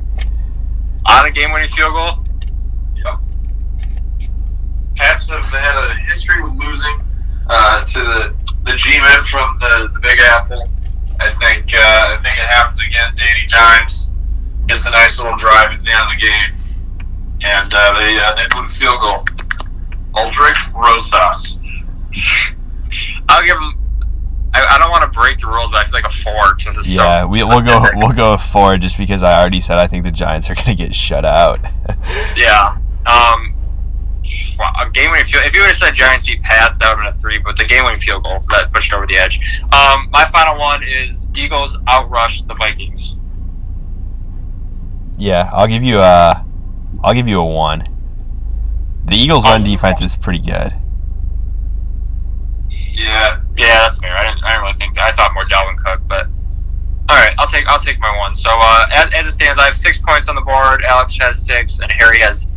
[1.06, 2.22] On a game-winning field goal.
[4.96, 6.94] Pats have had a history with losing
[7.48, 10.68] uh, to the the G-men from the, the Big Apple.
[11.20, 13.14] I think uh, I think it happens again.
[13.14, 14.12] Danny Dimes
[14.66, 17.06] gets a nice little drive at the end of the game,
[17.42, 19.24] and uh, they uh, they put a field goal.
[20.14, 21.58] Aldrick Rosas.
[23.28, 23.78] I'll give him.
[24.54, 26.78] I, I don't want to break the rules, but I feel like a four since
[26.78, 27.26] it's Yeah, so.
[27.28, 30.48] we, we'll go we'll go four just because I already said I think the Giants
[30.48, 31.60] are going to get shut out.
[32.36, 32.76] Yeah.
[33.06, 33.54] Um.
[34.58, 35.44] A game winning field.
[35.44, 37.38] If you would have said Giants beat Pats, that would have been a three.
[37.38, 39.60] But the game winning field goal so that pushed over the edge.
[39.72, 40.08] Um.
[40.10, 43.16] My final one is Eagles outrush the Vikings.
[45.18, 46.44] yeah, I'll give you a
[47.02, 47.88] I'll give you a 1.
[49.06, 50.74] The Eagles run defense is pretty good.
[52.68, 54.16] Yeah, Yeah, that's fair.
[54.16, 54.44] I didn't.
[54.44, 55.04] I didn't really think that.
[55.04, 56.28] I thought more Dalvin Cook, but.
[57.08, 58.34] All right, I'll take I'll take my one.
[58.34, 60.82] So uh, as, as it stands, I have six points on the board.
[60.82, 62.48] Alex has six, and Harry has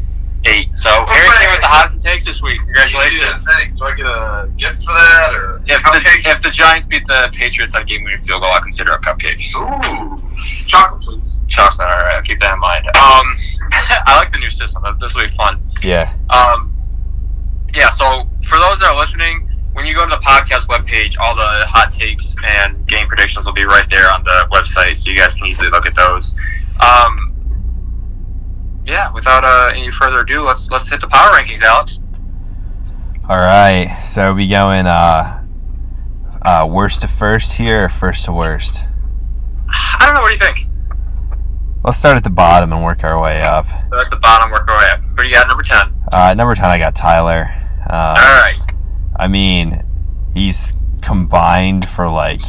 [0.45, 0.75] eight.
[0.77, 2.59] So Harry came with the hottest takes this week.
[2.61, 3.45] Congratulations.
[3.45, 3.79] Thanks.
[3.79, 7.29] Do I get a gift for that or If the, if the Giants beat the
[7.33, 9.41] Patriots on a game winning field goal, I consider a cupcake.
[9.55, 10.21] Ooh,
[10.67, 11.41] chocolate, please.
[11.47, 12.23] Chocolate, all right.
[12.23, 12.85] Keep that in mind.
[12.87, 13.35] Um,
[14.07, 14.83] I like the new system.
[14.99, 15.61] This will be fun.
[15.83, 16.13] Yeah.
[16.29, 16.73] Um,
[17.75, 17.89] yeah.
[17.89, 21.65] So for those that are listening, when you go to the podcast webpage, all the
[21.67, 25.35] hot takes and game predictions will be right there on the website, so you guys
[25.35, 26.33] can easily look at those.
[26.79, 27.28] Um, yeah.
[29.19, 31.99] Without uh, any further ado, let's let's hit the power rankings, Alex.
[33.27, 34.01] All right.
[34.07, 35.43] So we going uh
[36.41, 38.85] uh worst to first here or first to worst?
[39.67, 40.21] I don't know.
[40.21, 40.59] What do you think?
[41.83, 43.65] Let's start at the bottom and work our way up.
[43.91, 45.03] So at the bottom, work our way up.
[45.03, 45.47] Who do you got?
[45.49, 45.93] Number ten.
[46.13, 47.53] Uh, number 10 I got Tyler.
[47.89, 48.59] All Uh, right.
[49.17, 49.83] I mean,
[50.33, 52.41] he's combined for like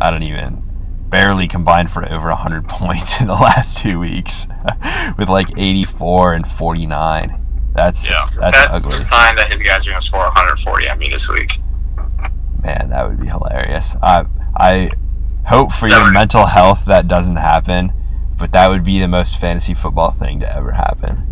[0.00, 0.62] I don't even
[1.10, 4.46] barely combined for over 100 points in the last 2 weeks
[5.18, 7.46] with like 84 and 49.
[7.74, 8.96] That's Yeah, that's, that's ugly.
[8.98, 11.58] the sign that his guys are going to score 140 on me this week.
[12.62, 13.94] Man, that would be hilarious.
[14.02, 14.90] I I
[15.46, 17.92] hope for your mental health that doesn't happen,
[18.36, 21.24] but that would be the most fantasy football thing to ever happen.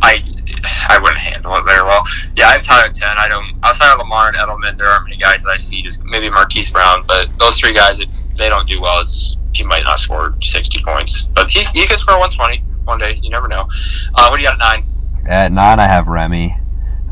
[0.00, 0.22] I
[0.88, 2.02] I wouldn't handle it very well.
[2.36, 3.16] Yeah, I have Tyler ten.
[3.18, 5.82] I don't outside of Lamar and Edelman, there aren't many guys that I see.
[5.82, 9.64] Just maybe Marquise Brown, but those three guys, if they don't do well, it's he
[9.64, 13.18] might not score sixty points, but he he could score one twenty one day.
[13.22, 13.68] You never know.
[14.14, 14.84] Uh, what do you got at nine?
[15.26, 16.56] At nine, I have Remy.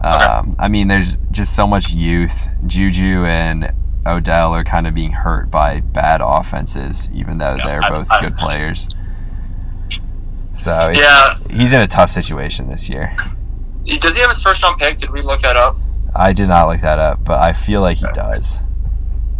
[0.02, 2.58] Um, I mean, there's just so much youth.
[2.66, 3.72] Juju and
[4.06, 8.10] Odell are kind of being hurt by bad offenses, even though Yeah, they're I- both
[8.10, 8.88] I- good players.
[10.54, 11.34] So Yeah.
[11.50, 13.16] he's in a tough situation this year.
[13.84, 14.98] Does he have his first round pick?
[14.98, 15.76] Did we look that up?
[16.14, 18.60] I did not look that up, but I feel like he does.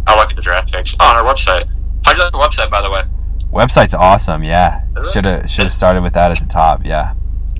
[0.07, 1.67] Look at the draft picks oh, on our website.
[2.05, 3.03] How'd you like the website, by the way?
[3.51, 4.43] Website's awesome.
[4.43, 6.85] Yeah, should have should have started with that at the top.
[6.85, 7.13] Yeah,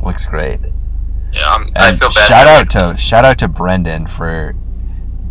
[0.04, 0.60] looks great.
[1.34, 2.28] Yeah, I'm, I And feel bad.
[2.28, 4.56] shout out to shout out to Brendan for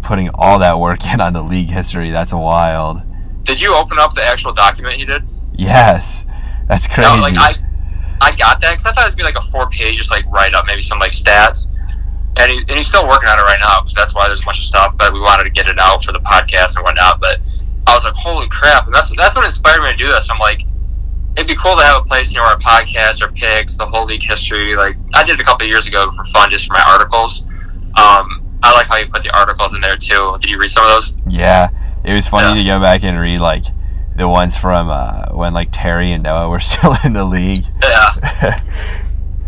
[0.03, 2.11] putting all that work in on the league history.
[2.11, 3.03] That's wild.
[3.45, 5.23] Did you open up the actual document he did?
[5.55, 6.25] Yes,
[6.69, 7.09] that's crazy.
[7.15, 7.55] No, like I,
[8.25, 10.25] I got that because I thought it would be like a four page, just like
[10.33, 11.67] write up, maybe some like stats.
[12.37, 14.45] And, he, and he's still working on it right now because that's why there's a
[14.45, 14.95] bunch of stuff.
[14.99, 17.21] But we wanted to get it out for the podcast and whatnot.
[17.21, 17.39] But
[17.87, 18.87] I was like, holy crap!
[18.87, 20.29] And that's that's what inspired me to do this.
[20.31, 20.63] I'm like,
[21.37, 24.07] it'd be cool to have a place, you know, our podcast, our picks, the whole
[24.07, 24.75] league history.
[24.75, 27.45] Like I did it a couple of years ago for fun, just for my articles.
[27.97, 30.37] Um, I like how you put the articles in there too.
[30.41, 31.15] Did you read some of those?
[31.29, 31.69] yeah,
[32.03, 32.63] it was funny Yeah.
[32.65, 33.67] to go back and read like
[34.17, 37.67] the ones from uh, when like Terry and Noah were still in the league.
[37.83, 38.15] Yeah.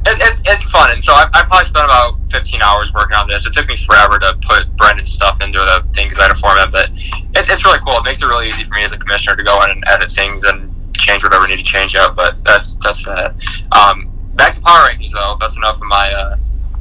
[0.06, 3.28] it, it's it's fun, and so I, I probably spent about 15 hours working on
[3.28, 3.46] this.
[3.46, 6.40] It took me forever to put Brendan's stuff into the thing because I had to
[6.40, 7.96] format, but it, it's really cool.
[7.98, 10.10] It makes it really easy for me as a commissioner to go in and edit
[10.10, 12.16] things and change whatever I need to change out.
[12.16, 13.34] But that's that's that.
[13.72, 15.36] Um, back to power rankings though.
[15.40, 16.36] That's enough of my uh,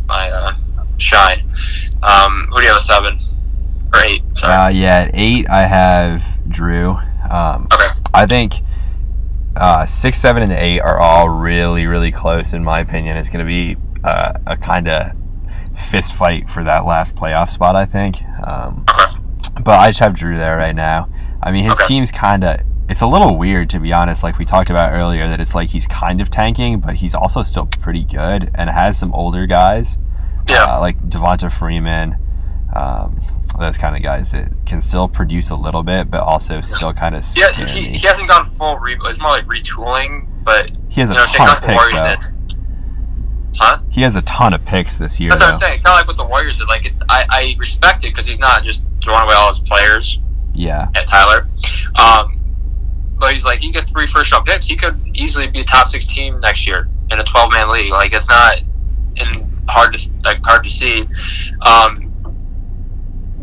[0.07, 0.55] my uh,
[0.97, 1.47] shine.
[2.03, 3.17] Um, who do you have a seven
[3.93, 4.21] or eight?
[4.33, 4.53] Sorry.
[4.53, 6.99] uh, yeah, at eight I have Drew.
[7.29, 7.87] Um, okay.
[8.13, 8.61] I think
[9.55, 13.17] uh, six, seven, and eight are all really, really close in my opinion.
[13.17, 15.11] It's going to be uh, a kind of
[15.89, 17.75] fist fight for that last playoff spot.
[17.75, 18.21] I think.
[18.45, 19.17] Um, Okay.
[19.63, 21.09] but I just have Drew there right now.
[21.41, 21.87] I mean, his Okay.
[21.87, 22.61] team's kind of.
[22.87, 24.21] It's a little weird to be honest.
[24.23, 27.41] Like we talked about earlier, that it's like he's kind of tanking, but he's also
[27.41, 29.97] still pretty good and has some older guys.
[30.47, 30.65] Yeah.
[30.75, 32.17] Uh, like Devonta Freeman.
[32.75, 33.19] Um,
[33.59, 37.15] those kind of guys that can still produce a little bit, but also still kind
[37.15, 38.97] of Yeah, he, he hasn't gone full re.
[39.05, 42.15] It's more like retooling, but He has a you know, ton of picks though.
[42.15, 42.57] did.
[43.57, 43.79] Huh?
[43.89, 45.29] He has a ton of picks this year.
[45.29, 45.81] That's what I'm saying.
[45.83, 46.67] Kind of like what the Warriors did.
[46.67, 50.19] Like it's, I, I respect it because he's not just throwing away all his players
[50.53, 51.47] Yeah, at Tyler.
[51.97, 52.41] Um,
[53.17, 54.65] but he's like, he get three first round picks.
[54.67, 57.91] He could easily be a top six team next year in a 12 man league.
[57.91, 58.57] Like it's not
[59.15, 61.07] in hard to like hard to see.
[61.65, 62.04] Um,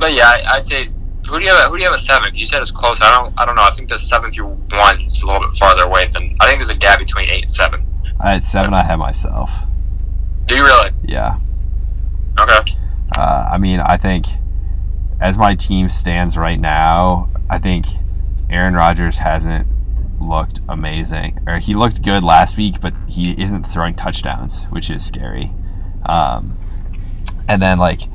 [0.02, 0.84] but yeah, I, I'd say
[1.28, 1.70] who do you have?
[1.70, 2.34] Who do you have at seven?
[2.34, 3.00] You said it's close.
[3.00, 3.32] I don't.
[3.38, 3.62] I don't know.
[3.62, 6.34] I think the seven through one is a little bit farther away than.
[6.40, 7.86] I think there's a gap between eight and seven.
[8.18, 8.74] I had seven.
[8.74, 9.52] I had myself.
[10.46, 10.90] Do you really?
[11.04, 11.38] Yeah.
[12.40, 12.72] Okay.
[13.16, 14.26] Uh, I mean, I think
[15.20, 17.86] as my team stands right now, I think
[18.50, 19.68] Aaron Rodgers hasn't
[20.20, 21.38] looked amazing.
[21.46, 25.52] Or he looked good last week, but he isn't throwing touchdowns, which is scary.
[26.04, 26.58] Um,
[27.48, 28.08] and then like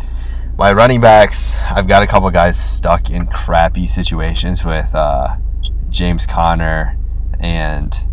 [0.57, 5.37] my running backs, I've got a couple guys stuck in crappy situations with uh,
[5.89, 6.97] James Conner
[7.39, 8.03] and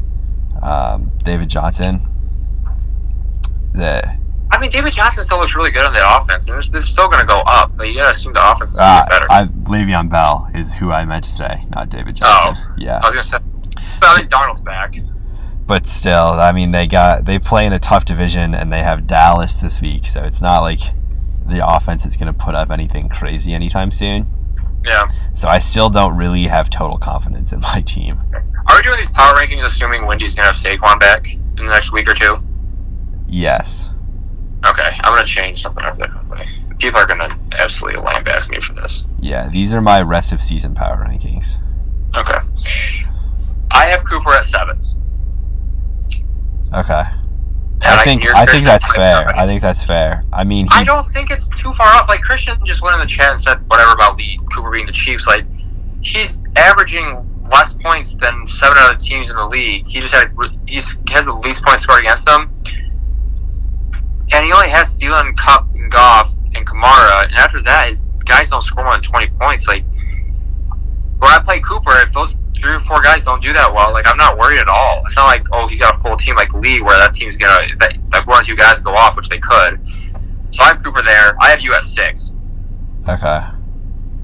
[0.63, 2.07] um, David Johnson.
[3.73, 4.19] The
[4.51, 7.09] I mean, David Johnson still looks really good on the offense, and this, is still
[7.09, 7.77] going to go up.
[7.77, 9.27] But you got to assume the offense is Uh, get better.
[9.33, 12.65] I, Le'Veon Bell is who I meant to say, not David Johnson.
[12.69, 13.39] Oh, Yeah, I was going to say,
[14.01, 14.95] but I think Darnold's back.
[15.67, 19.09] but still, I mean, they got they play in a tough division, and they have
[19.09, 20.81] Dallas this week, so it's not like
[21.47, 24.27] the offense is going to put up anything crazy anytime soon.
[24.85, 25.03] Yeah.
[25.35, 28.21] So I still don't really have total confidence in my team.
[28.67, 31.73] Are we doing these power rankings assuming Wendy's going to have Saquon back in the
[31.73, 32.37] next week or two?
[33.29, 33.91] Yes.
[34.67, 36.09] Okay, I'm going to change something up there.
[36.79, 39.05] People are going to absolutely lambast me for this.
[39.21, 41.59] Yeah, these are my rest of season power rankings.
[42.17, 42.39] Okay.
[43.71, 44.79] I have Cooper at seven.
[46.73, 47.03] Okay.
[47.83, 49.17] And I think hear I think that's fair.
[49.17, 49.35] something.
[49.37, 50.25] I think that's fair.
[50.33, 52.09] I mean, he, I don't think it's too far off.
[52.09, 54.93] Like Christian just went in the chat and said whatever about Lee Cooper being the
[54.93, 55.27] Chiefs.
[55.27, 55.45] Like
[56.01, 59.87] he's averaging less points than seven other teams in the league.
[59.87, 60.33] He just had
[60.67, 62.51] he's he has the least points scored against them,
[64.33, 67.27] and he only has Thielen, Kupp, and Goff and Kamara.
[67.27, 69.69] And after that, his guys don't score more than twenty points.
[69.69, 69.85] Like
[71.19, 74.07] when I play Cooper, if those three or four guys don't do that well, like
[74.09, 75.01] I'm not worried at all.
[75.05, 77.65] It's not like oh he's got a full team like Lee where that team's gonna
[77.65, 79.81] if that, like one or two guys go off, which they could.
[80.51, 81.35] So I have Cooper there.
[81.41, 82.33] I have you at six.
[83.09, 83.41] okay.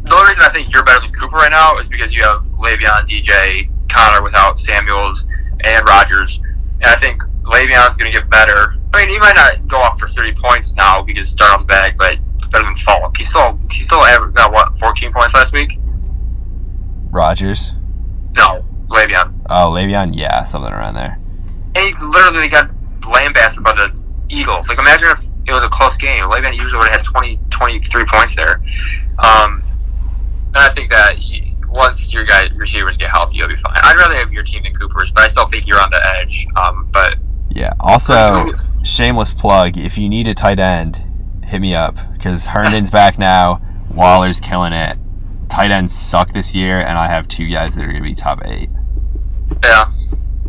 [0.02, 2.40] The only reason I think you're better than Cooper right now is because you have
[2.58, 5.26] Le'Veon, DJ, Conner without Samuels,
[5.62, 6.40] and Rodgers.
[6.80, 9.98] And I think Le'Veon's going to get better I mean, he might not go off
[9.98, 13.16] for 30 points now because Darnold's back, but it's better than Falk.
[13.16, 15.78] He still he still aver- got what 14 points last week.
[17.10, 17.72] Rodgers.
[18.36, 19.40] No, Le'Veon.
[19.50, 20.10] Oh, Le'Veon.
[20.14, 21.18] Yeah, something around there.
[21.74, 22.70] And he literally got
[23.08, 24.68] lambasted by the Eagles.
[24.68, 26.22] Like, imagine if it was a close game.
[26.24, 28.60] Le'Veon usually would have had 20, 23 points there.
[29.18, 29.62] Um,
[30.48, 33.76] and I think that you, once your guy receivers get healthy, you'll be fine.
[33.82, 36.46] I'd rather have your team than Cooper's, but I still think you're on the edge.
[36.56, 37.16] Um, but
[37.50, 37.72] Yeah.
[37.80, 38.52] Also,
[38.82, 39.76] shameless plug.
[39.76, 41.04] If you need a tight end,
[41.44, 43.60] hit me up because Herndon's back now.
[43.90, 44.98] Waller's killing it.
[45.50, 48.14] Tight ends suck this year, and I have two guys that are going to be
[48.14, 48.70] top eight.
[49.64, 49.84] yeah,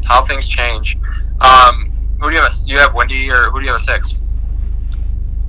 [0.06, 0.98] how things change.
[1.42, 2.54] Um, who do you have?
[2.66, 4.18] You have Wendy, or who do you have a six?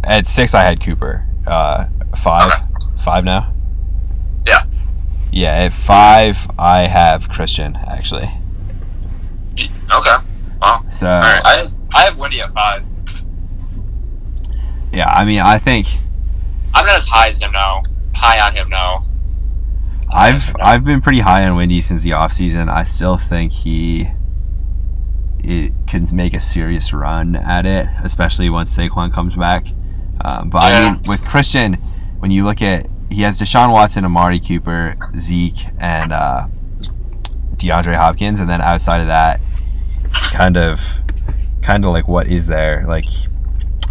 [0.05, 1.27] At six, I had Cooper.
[1.47, 1.87] Uh,
[2.17, 2.63] five, Okay.
[3.05, 3.53] five now.
[4.47, 4.65] Yeah.
[5.31, 5.53] Yeah.
[5.55, 8.31] At five, I have Christian actually.
[9.59, 10.17] Okay.
[10.63, 10.85] Wow.
[10.91, 11.43] So All right.
[11.45, 12.87] I I have Wendy at five.
[14.93, 15.87] yeah, I mean, I think
[16.75, 17.83] I'm not as high as him now.
[18.15, 19.05] High on him now.
[20.13, 22.69] I've I've been pretty high on Wendy since the offseason.
[22.69, 24.09] I still think he
[25.45, 29.67] it can make a serious run at it, especially once Saquon comes back.
[30.25, 31.75] Um, but I mean, with Christian,
[32.21, 36.47] when you look at he has Deshaun Watson, Amari Cooper, Zeke, and uh,
[37.57, 39.41] DeAndre Hopkins, and then outside of that,
[40.05, 40.81] it's kind of
[41.63, 42.85] kind of like what is there?
[42.87, 43.07] Like,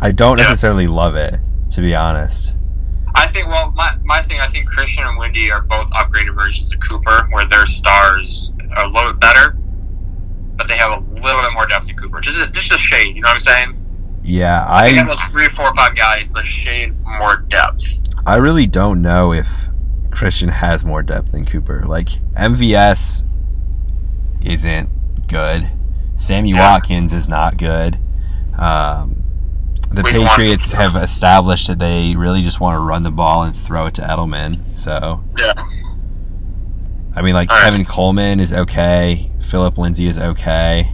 [0.01, 0.45] I don't Yeah.
[0.45, 1.39] necessarily love it,
[1.71, 2.55] to be honest.
[3.15, 3.47] I think.
[3.47, 4.39] Well, my my thing.
[4.39, 8.85] I think Christian and Wendy are both upgraded versions of Cooper, where their stars are
[8.85, 9.57] a little bit better,
[10.55, 12.21] but they have a little bit more depth than Cooper.
[12.21, 13.15] Just a, just a shade.
[13.15, 13.85] You know what I'm saying?
[14.23, 14.87] Yeah, I.
[14.87, 17.97] I those three, four, five guys, but shade more depth.
[18.25, 19.47] I really don't know if
[20.11, 21.83] Christian has more depth than Cooper.
[21.85, 23.23] Like MVS
[24.45, 25.69] isn't good.
[26.15, 26.59] Sammy Yeah.
[26.71, 27.97] Watkins is not good.
[28.57, 29.20] Um,
[29.93, 33.87] the Patriots have established that they really just want to run the ball and throw
[33.87, 34.75] it to Edelman.
[34.75, 35.53] So Yeah.
[37.13, 37.73] I mean, like All right.
[37.73, 39.31] Tevin Coleman is okay.
[39.41, 40.93] Phillip Lindsay is okay,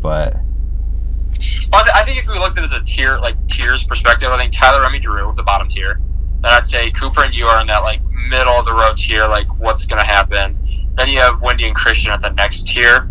[0.00, 3.36] but Well, I, th- I think if we looked at it as a tier, like
[3.46, 6.00] tiers perspective, I think Tyler, Remy, Drew, the bottom tier.
[6.40, 9.28] Then I'd say Cooper and you are in that like middle of the road tier,
[9.28, 10.58] like what's going to happen.
[10.96, 13.08] Then you have Wendy and Christian at the next tier.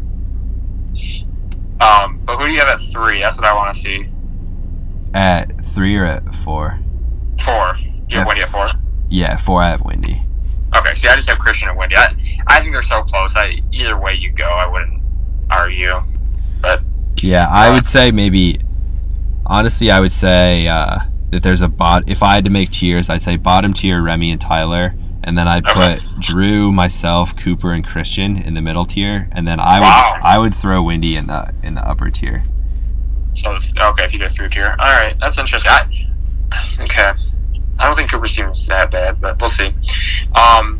[1.80, 3.20] Um, but who do you have at three?
[3.20, 4.11] That's what I want to see.
[5.14, 6.80] At three or at four?
[7.44, 7.74] Four.
[7.78, 8.18] Do you Yeah.
[8.20, 8.70] have Wendy at four?
[9.10, 9.62] Yeah, four.
[9.62, 10.24] I have Wendy.
[10.76, 11.96] Okay, see, I just have Christian and Wendy.
[11.98, 12.14] I,
[12.48, 13.36] I think they're so close.
[13.36, 15.02] I either way you go, I wouldn't
[15.50, 16.02] argue.
[16.62, 16.82] But
[17.18, 18.60] Yeah, I would say maybe.
[19.46, 21.00] Honestly, I would say uh,
[21.32, 22.08] that there's a bot.
[22.10, 24.94] If I had to make tiers, I'd say bottom tier Remy and Tyler,
[25.24, 25.98] and then I'd Okay.
[26.00, 30.38] put Drew, myself, Cooper, and Christian in the middle tier, and then I would I
[30.38, 32.44] would throw Wendy in the in the upper tier.
[33.34, 35.72] So if- okay, if you go through tier, all right, that's interesting.
[35.72, 36.08] I,
[36.82, 37.12] okay,
[37.80, 39.74] I don't think Cooper's team is that bad, but we'll see.
[40.36, 40.80] Um,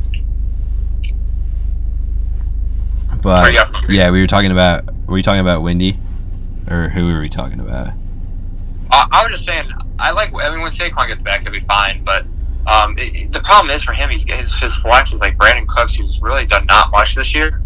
[3.22, 4.86] But you yeah, we were talking about.
[5.06, 6.00] Were we talking about Wendy,
[6.68, 7.90] or who were we talking about?
[8.92, 10.32] I, I was just saying, I like.
[10.34, 12.04] I mean, when Saquon gets back, he'll be fine.
[12.04, 12.26] But
[12.66, 15.96] um, it, the problem is for him, he's his, his flex is like Brandin Cooks,
[15.96, 17.62] who's really done not much this year,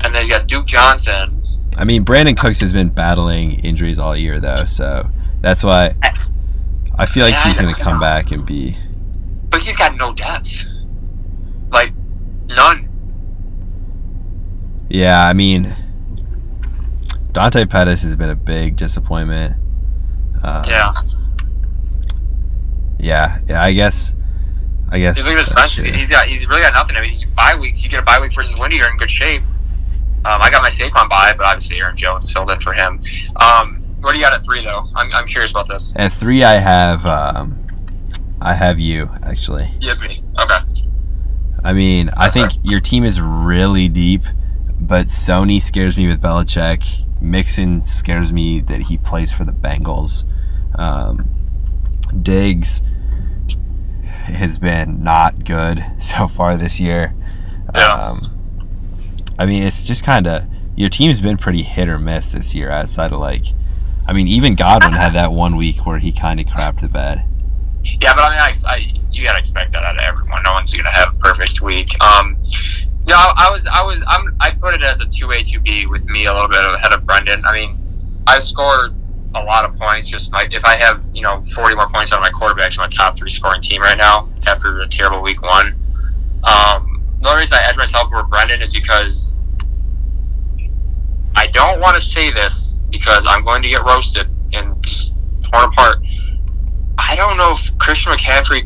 [0.00, 1.42] and then he's got Duke Johnson.
[1.78, 5.08] I mean, Brandin Cooks has been battling injuries all year though, so
[5.40, 5.94] that's why
[6.98, 8.76] I feel like Yeah, he's going to come back and be.
[9.50, 10.64] But he's got no depth.
[11.70, 11.92] Like,
[12.46, 12.88] none.
[14.88, 15.74] Yeah, I mean,
[17.32, 19.56] Dante Pettis has been a big disappointment.
[20.42, 20.92] Uh, Yeah.
[22.98, 23.62] yeah, yeah.
[23.62, 24.14] I guess,
[24.88, 25.16] I guess.
[25.16, 25.88] He's look at his that's bench.
[25.88, 25.96] it.
[25.96, 26.26] He's got.
[26.28, 26.96] He's really got nothing.
[26.96, 27.82] I mean, you bye weeks.
[27.84, 28.76] You get a bye week versus Wendy.
[28.76, 29.42] You're in good shape.
[30.26, 32.98] Um, I got my Saquon by, but obviously Aaron Jones filled in for him.
[33.36, 34.84] Um, what do you got at three though?
[34.96, 35.92] I'm, I'm curious about this.
[35.94, 37.64] At three, I have, um,
[38.40, 39.70] I have you actually.
[39.80, 40.24] You have me.
[40.40, 40.58] Okay.
[41.62, 44.22] I mean, I think your team is really deep,
[44.80, 47.04] but Sony scares me with Belichick.
[47.20, 50.24] Mixon scares me that he plays for the Bengals.
[50.76, 51.28] Um,
[52.20, 52.82] Diggs
[54.24, 57.14] has been not good so far this year.
[57.74, 57.92] Yeah.
[57.92, 58.35] Um,
[59.38, 62.70] I mean, it's just kind of your team's been pretty hit or miss this year.
[62.70, 63.46] Outside of like,
[64.06, 67.24] I mean, even Godwin had that one week where he kind of crapped the bed.
[68.00, 70.42] Yeah, but I mean, I, I you gotta expect that out of everyone.
[70.42, 71.90] No one's gonna have a perfect week.
[72.02, 72.36] Um,
[73.08, 75.86] no, I was, I was, I'm, I put it as a two A, two B
[75.86, 77.44] with me a little bit ahead of Brendan.
[77.44, 77.78] I mean,
[78.26, 78.94] I scored
[79.34, 80.08] a lot of points.
[80.08, 82.90] Just my, if I have, you know, 40 more points on my quarterbacks, I'm a
[82.90, 85.68] top three scoring team right now after a terrible week one.
[86.42, 89.25] Um, the only reason I edge myself over Brendan is because
[91.36, 94.74] I don't want to say this because I'm going to get roasted and
[95.44, 95.98] torn apart.
[96.98, 98.62] I don't know if Christian McCaffrey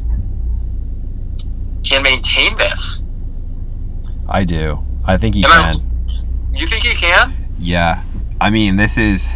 [1.84, 3.02] can maintain this.
[4.28, 4.84] I do.
[5.04, 5.86] I think he Am I- can.
[6.54, 7.34] You think he can?
[7.58, 8.04] Yeah.
[8.40, 9.34] I mean, this is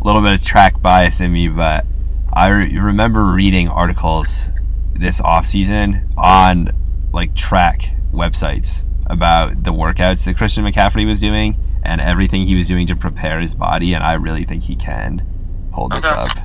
[0.00, 1.86] a little bit of track bias in me, but
[2.32, 4.50] I re- remember reading articles
[4.94, 6.70] this off season on
[7.12, 12.68] like track websites about the workouts that Christian McCaffrey was doing and everything he was
[12.68, 15.26] doing to prepare his body, and I really think he can
[15.72, 16.36] hold this up.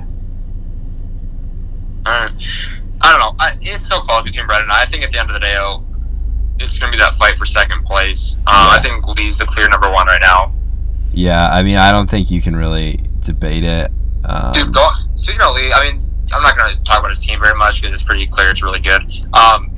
[2.06, 2.32] Alright.
[3.00, 3.34] I don't know.
[3.38, 4.82] I, it's so close between Brett and I.
[4.82, 5.84] I think at the end of the day, oh,
[6.58, 8.36] it's going to be that fight for second place.
[8.46, 10.52] Uh, I think Lee's the clear number one right now.
[11.12, 13.90] Yeah, I mean, I don't think you can really debate it.
[14.24, 16.02] Um, Dude, go, speaking of Lee, I mean,
[16.34, 18.62] I'm not going to talk about his team very much because it's pretty clear it's
[18.62, 19.02] really good.
[19.32, 19.70] Um,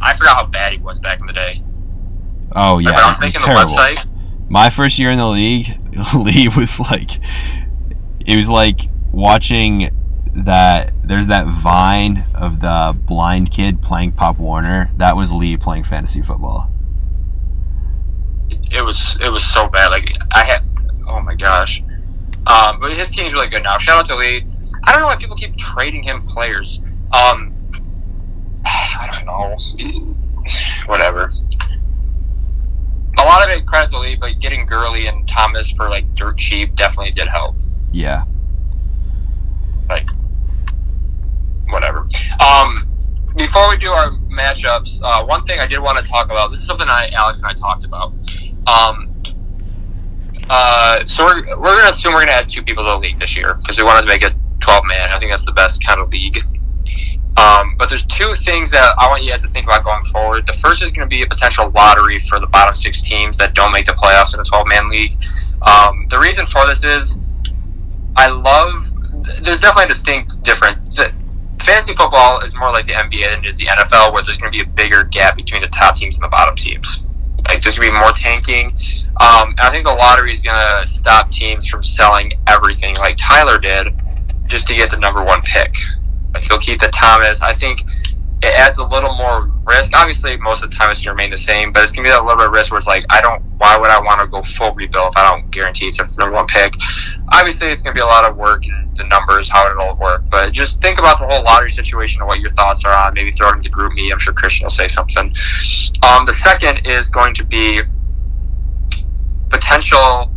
[0.00, 1.62] I forgot how bad he was back in the day.
[2.52, 4.04] oh yeah, I he's making the website,
[4.48, 5.68] my first year in the league,
[6.14, 7.18] Lee was like,
[8.26, 9.90] it was like watching
[10.34, 10.92] that.
[11.02, 14.90] There's that vine of the blind kid playing Pop Warner.
[14.96, 16.70] That was Lee playing fantasy football.
[18.50, 19.88] it was it was so bad.
[19.88, 20.62] Like I had,
[21.08, 21.82] oh my gosh.
[22.46, 23.78] Um, but his team's really good now.
[23.78, 24.44] Shout out to Lee.
[24.84, 26.80] I don't know why people keep trading him players.
[27.12, 27.54] Um,
[28.66, 29.56] I don't know.
[30.86, 31.32] Whatever.
[33.18, 36.74] A lot of it credit Lee, but getting Gurley and Thomas for like dirt cheap
[36.74, 37.56] definitely did help.
[37.92, 38.24] Yeah,
[39.88, 40.08] Like,
[41.68, 42.08] whatever.
[42.44, 42.88] Um,
[43.36, 46.50] before we do our matchups, uh, one thing I did want to talk about.
[46.50, 48.12] This is something I, Alex and I talked about.
[48.66, 49.22] Um,
[50.50, 52.98] uh, so we're, we're going to assume we're going to add two people to the
[52.98, 55.10] league this year because we wanted to make it 12 man.
[55.10, 56.38] I think that's the best kind of league.
[57.36, 60.46] Um, but there's two things that I want you guys to think about going forward.
[60.46, 63.54] The first is going to be a potential lottery for the bottom six teams that
[63.54, 65.16] don't make the playoffs in a 12 man league.
[65.62, 67.18] Um, the reason for this is
[68.16, 68.90] I love.
[69.42, 70.96] There's definitely a distinct difference.
[70.96, 71.12] The,
[71.64, 74.52] fantasy football is more like the NBA than it is the NFL, where there's going
[74.52, 77.02] to be a bigger gap between the top teams and the bottom teams.
[77.48, 78.68] Like there's going to be more tanking.
[79.20, 83.16] Um, and I think the lottery is going to stop teams from selling everything like
[83.18, 83.88] Tyler did,
[84.46, 85.74] just to get the number one pick.
[86.42, 87.40] He'll keep the Thomas.
[87.42, 87.84] I think
[88.44, 89.92] it adds a little more risk.
[89.94, 92.10] Obviously, most of the time it's going to remain the same, but it's going to
[92.10, 93.42] be that little bit of risk where it's like, I don't.
[93.56, 96.34] Why would I want to go full rebuild if I don't guarantee it's the number
[96.34, 96.74] one pick?
[97.32, 100.24] Obviously, it's going to be a lot of work and the numbers, how it'll work.
[100.30, 103.14] But just think about the whole lottery situation and what your thoughts are on.
[103.14, 104.12] Maybe throw it into GroupMe.
[104.12, 105.34] I'm sure Christian will say something.
[106.06, 107.80] Um, the second is going to be
[109.48, 110.34] potential.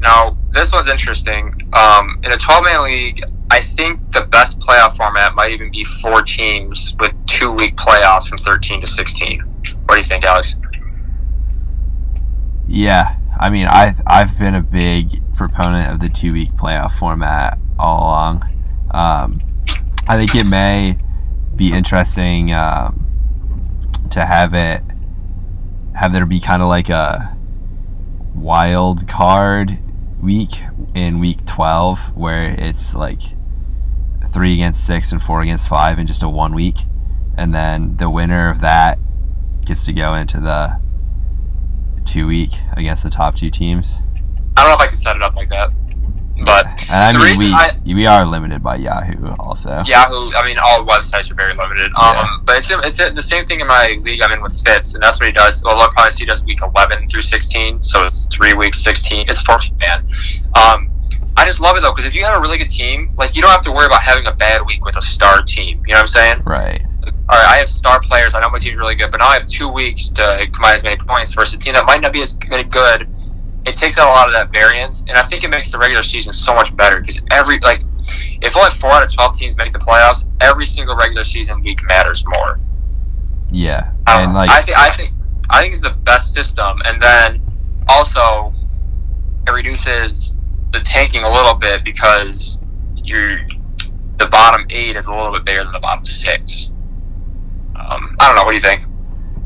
[0.00, 1.54] Now, this one's interesting.
[1.72, 5.84] Um, in a 12 man league, I think the best playoff format might even be
[5.84, 9.40] four teams with two week playoffs from 13 to 16.
[9.40, 10.56] What do you think, Alex?
[12.66, 13.16] yeah.
[13.38, 18.04] I mean, I I've been a big proponent of the two week playoff format all
[18.04, 18.42] along.
[18.92, 19.42] Um,
[20.08, 20.98] I think it may
[21.54, 23.06] be interesting um,
[24.10, 24.82] to have it
[25.94, 27.36] have there be kind of like a
[28.34, 29.78] wild card
[30.20, 30.62] week
[30.96, 33.20] in week 12 where it's like
[34.30, 36.86] three against six and four against five in just a one week
[37.36, 38.98] and then the winner of that
[39.66, 40.80] gets to go into the
[42.06, 43.98] two week against the top two teams
[44.56, 45.70] I don't know if I can set it up like that.
[46.44, 50.58] But and i mean we I- we are limited by yahoo also Yahoo, I mean,
[50.58, 51.90] all websites are very limited.
[51.96, 52.26] Um, Yeah.
[52.44, 55.18] But it's, it's the same thing in my league I'm in with Fitz, and that's
[55.18, 55.62] what he does.
[55.64, 59.26] Well, I'll probably see he does week 11 through 16, so it's three weeks, 16.
[59.30, 60.06] It's 14 man.
[60.56, 60.90] Um,
[61.36, 63.42] I just love it though, because if you have a really good team, like you
[63.42, 65.82] don't have to worry about having a bad week with a star team.
[65.86, 66.42] You know what I'm saying?
[66.44, 66.82] right
[67.28, 68.34] All right, I have star players.
[68.34, 70.82] I know my team's really good, but now I have two weeks to combine as
[70.82, 73.08] many points versus a team that might not be as good.
[73.66, 76.04] It takes out a lot of that variance, and I think it makes the regular
[76.04, 77.82] season so much better because every like,
[78.40, 81.80] if only four out of twelve teams make the playoffs, every single regular season week
[81.88, 82.60] matters more.
[83.50, 85.12] yeah I, and like I think I think
[85.50, 87.42] I think it's the best system, and then
[87.88, 88.54] also
[89.46, 90.35] it reduces
[90.72, 92.60] the tanking a little bit because
[92.96, 93.38] you
[94.18, 96.70] the bottom eight is a little bit bigger than the bottom six.
[97.76, 98.44] Um, I don't know.
[98.44, 98.86] What do you think?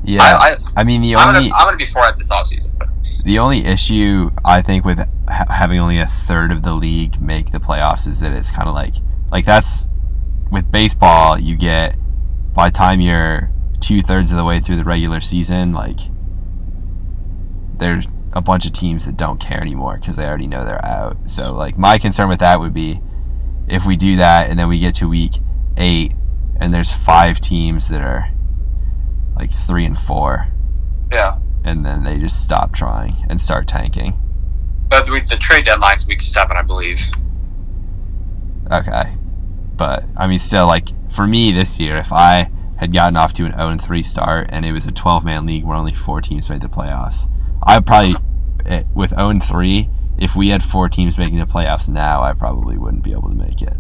[0.02, 2.28] yeah I, I, I mean the I'm only gonna I'm gonna be for it this
[2.30, 2.70] offseason.
[3.24, 4.98] The only issue I think with
[5.28, 8.68] ha- having only a third of the league make the playoffs is that it's kind
[8.68, 8.94] of like
[9.30, 9.88] like that's
[10.50, 11.96] with baseball you get
[12.54, 13.50] by the time you're
[13.80, 16.00] two thirds of the way through the regular season like
[17.74, 21.16] there's a bunch of teams that don't care anymore because they already know they're out.
[21.28, 23.00] So like my concern with that would be
[23.68, 25.38] if we do that and then we get to week
[25.76, 26.12] eight
[26.60, 28.28] and there's five teams that are
[29.36, 30.48] like three and four
[31.10, 34.14] Yeah, and then they just stop trying and start tanking.
[34.90, 37.00] but the, the trade deadline's week seven, I believe.
[38.70, 39.16] Okay,
[39.76, 43.44] but I mean, still, like for me this year, if I had gotten off to
[43.44, 46.48] an 0 3 start and it was a 12 man league where only four teams
[46.48, 47.28] made the playoffs,
[47.62, 48.16] I probably
[48.66, 49.88] eh, with 0 3.
[50.18, 53.34] If we had four teams making the playoffs now, I probably wouldn't be able to
[53.34, 53.76] make it.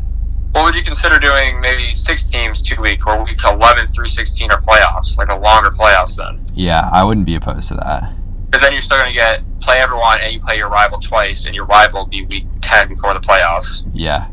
[0.52, 1.60] What would you consider doing?
[1.60, 5.70] Maybe six teams, two week, or week 11 through 16 are playoffs, like a longer
[5.70, 6.44] playoffs then.
[6.54, 8.12] Yeah, I wouldn't be opposed to that.
[8.46, 11.46] Because then you're still going to get play everyone, and you play your rival twice,
[11.46, 13.88] and your rival will be week 10 before the playoffs.
[13.92, 14.28] Yeah,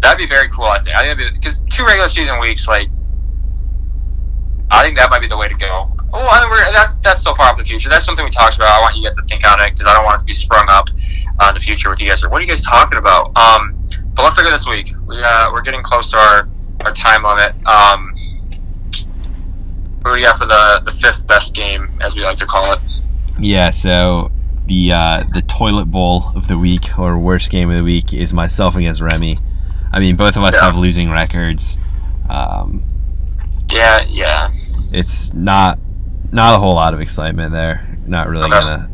[0.00, 0.66] That'd be very cool.
[0.66, 0.96] I think.
[0.96, 2.88] I think because two regular season weeks, like,
[4.70, 5.95] I think that might be the way to go.
[6.12, 7.88] Oh, I mean, we're, that's that's so far up in the future.
[7.90, 8.68] That's something we talked about.
[8.68, 10.32] I want you guys to think on it because I don't want it to be
[10.32, 10.88] sprung up
[11.40, 12.22] uh, in the future with you guys.
[12.26, 13.36] What are you guys talking about?
[13.36, 13.76] Um,
[14.14, 14.90] but let's look at this week.
[15.06, 16.48] We uh, we're getting close to our,
[16.84, 17.54] our time limit.
[17.66, 18.14] Um,
[20.02, 22.72] what do we got for the the fifth best game, as we like to call
[22.72, 22.80] it?
[23.38, 23.70] yeah.
[23.70, 24.30] So
[24.66, 28.32] the uh, the toilet bowl of the week or worst game of the week is
[28.32, 29.38] myself against Remy.
[29.92, 30.62] I mean, both of us Yeah.
[30.66, 31.76] have losing records.
[32.28, 32.84] Um,
[33.72, 34.50] Yeah, yeah.
[34.92, 35.78] it's not
[36.36, 37.96] not a whole lot of excitement there.
[38.06, 38.60] Not really Okay.
[38.60, 38.90] gonna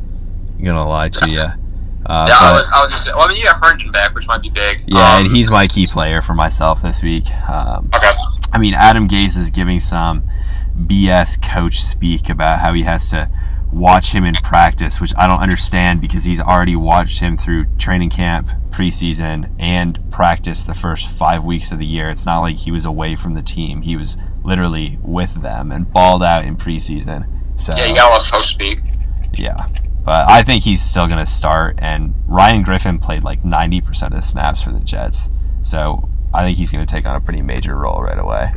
[0.63, 1.41] gonna lie to you.
[1.41, 4.27] Uh, yeah, I was, I was just, well, I mean, you got Herndon back, which
[4.27, 4.83] might be big.
[4.87, 7.27] yeah, Um, and he's my key player for myself this week.
[7.49, 8.11] Um, okay.
[8.53, 10.25] I mean, Adam Gase is giving some
[10.77, 13.29] BS coach speak about how he has to
[13.73, 18.11] watch him in practice, which I don't understand because he's already watched him through training
[18.11, 22.11] camp, preseason, and practice the first five weeks of the year.
[22.11, 25.91] It's not like he was away from the team; he was literally with them and
[25.91, 27.27] balled out in preseason.
[27.61, 28.81] So Yeah, you got a lot of speak.
[29.35, 29.67] yeah.
[30.05, 31.77] But I think he's still going to start.
[31.79, 35.31] And Ryan Griffin played like 90% of the snaps for the Jets.
[35.63, 38.53] So I think he's going to take on a pretty major role right away.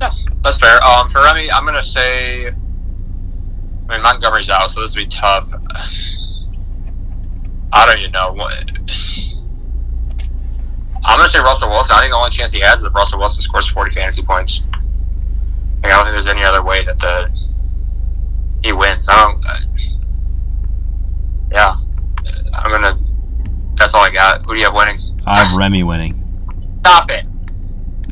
[0.00, 0.10] Yeah,
[0.42, 0.82] that's fair.
[0.84, 2.48] Um, for Remy, I'm gonna say.
[2.48, 2.50] I
[3.88, 5.52] mean, Montgomery's out, so this would be tough.
[7.72, 8.64] I don't even know what.
[11.04, 11.96] I'm gonna say Russell Wilson.
[11.96, 14.62] I think the only chance he has is if Russell Wilson scores 40 fantasy points.
[15.82, 17.30] Like, I don't think there's any other way that the
[18.62, 19.08] he wins.
[19.08, 19.44] I don't.
[19.44, 19.60] Uh,
[21.50, 21.76] yeah,
[22.54, 22.98] I'm gonna.
[23.76, 24.42] That's all I got.
[24.42, 25.00] Who do you have winning?
[25.26, 26.18] I have Remy winning.
[26.80, 27.24] Stop it.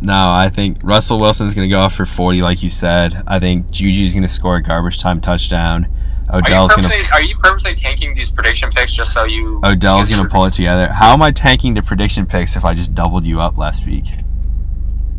[0.03, 3.22] No, I think Russell Wilson's going to go off for 40, like you said.
[3.26, 5.88] I think Juju's going to score a garbage time touchdown.
[6.33, 9.61] Are Odell's going to are you purposely tanking these prediction picks just so you?
[9.64, 10.89] Odell's going to pull it together.
[10.93, 14.05] How am I tanking the prediction picks if I just doubled you up last week?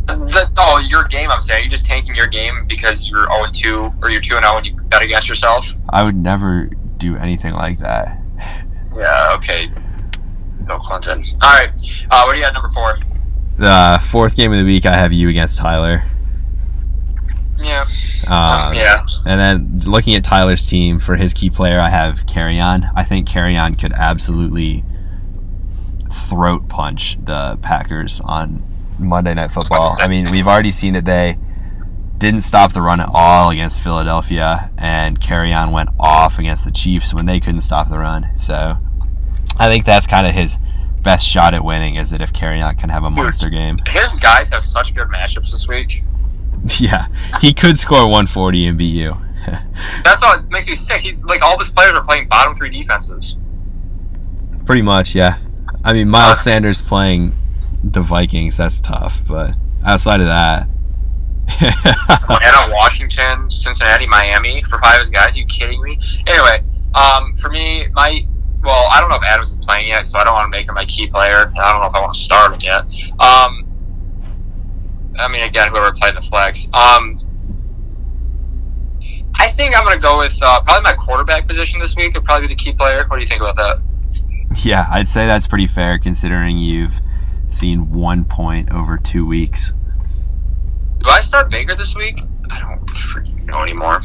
[0.08, 1.30] The, oh, your game.
[1.30, 4.42] I'm saying you're just tanking your game because you're 0 2 or you're 2 0
[4.58, 5.74] and you bet against yourself.
[5.90, 8.18] I would never do anything like that.
[8.96, 9.36] Yeah.
[9.36, 9.72] Okay.
[10.66, 11.24] Bill Clinton.
[11.42, 11.72] All right.
[12.10, 12.54] Uh, what do you got?
[12.54, 12.98] Number four.
[13.58, 16.04] The fourth game of the week, I have you against Tyler.
[17.64, 17.86] Yeah.
[18.28, 19.06] Um, yeah.
[19.26, 22.92] And then looking at Tyler's team for his key player, I have Kerryon.
[22.96, 24.84] I think Kerryon could absolutely
[26.12, 28.64] throat punch the Packers on
[29.00, 29.96] Monday Night Football.
[30.00, 31.38] I mean, we've already seen that they
[32.18, 37.14] didn't stop the run at all against Philadelphia, and Kerryon went off against the Chiefs
[37.14, 38.28] when they couldn't stop the run.
[38.38, 38.78] So
[39.58, 40.60] I think that's kind of his
[41.02, 43.80] best shot at winning is that if Kerryon can have a monster game.
[43.88, 46.04] His guys have such good matchups this week.
[46.80, 47.08] Yeah,
[47.42, 49.18] he could score 140 and beat you.
[50.04, 51.02] That's what makes me sick.
[51.02, 53.38] He's like all his players are playing bottom three defenses.
[54.66, 55.40] Pretty much, yeah.
[55.84, 57.34] I mean, Miles Sanders playing
[57.84, 60.68] the Vikings, that's tough, but outside of that.
[61.60, 65.36] Atlanta, Washington, Cincinnati, Miami for five of his guys.
[65.36, 66.00] Are you kidding me?
[66.28, 68.26] Anyway, um, for me, my
[68.64, 70.68] well, I don't know if Adams is playing yet, so I don't want to make
[70.68, 71.52] him my key player.
[71.62, 72.84] I don't know if I want to start him yet.
[73.20, 73.61] Um,
[75.22, 76.68] I mean, again, whoever played the flex.
[76.74, 77.18] Um,
[79.36, 82.12] I think I'm going to go with uh, probably my quarterback position this week.
[82.12, 83.06] It'd probably be the key player.
[83.08, 83.82] What do you think about that?
[84.64, 87.00] yeah, I'd say that's pretty fair considering you've
[87.48, 89.74] seen one point over two weeks.
[91.00, 92.22] Do I start Baker this week?
[92.50, 94.00] I don't freaking know anymore.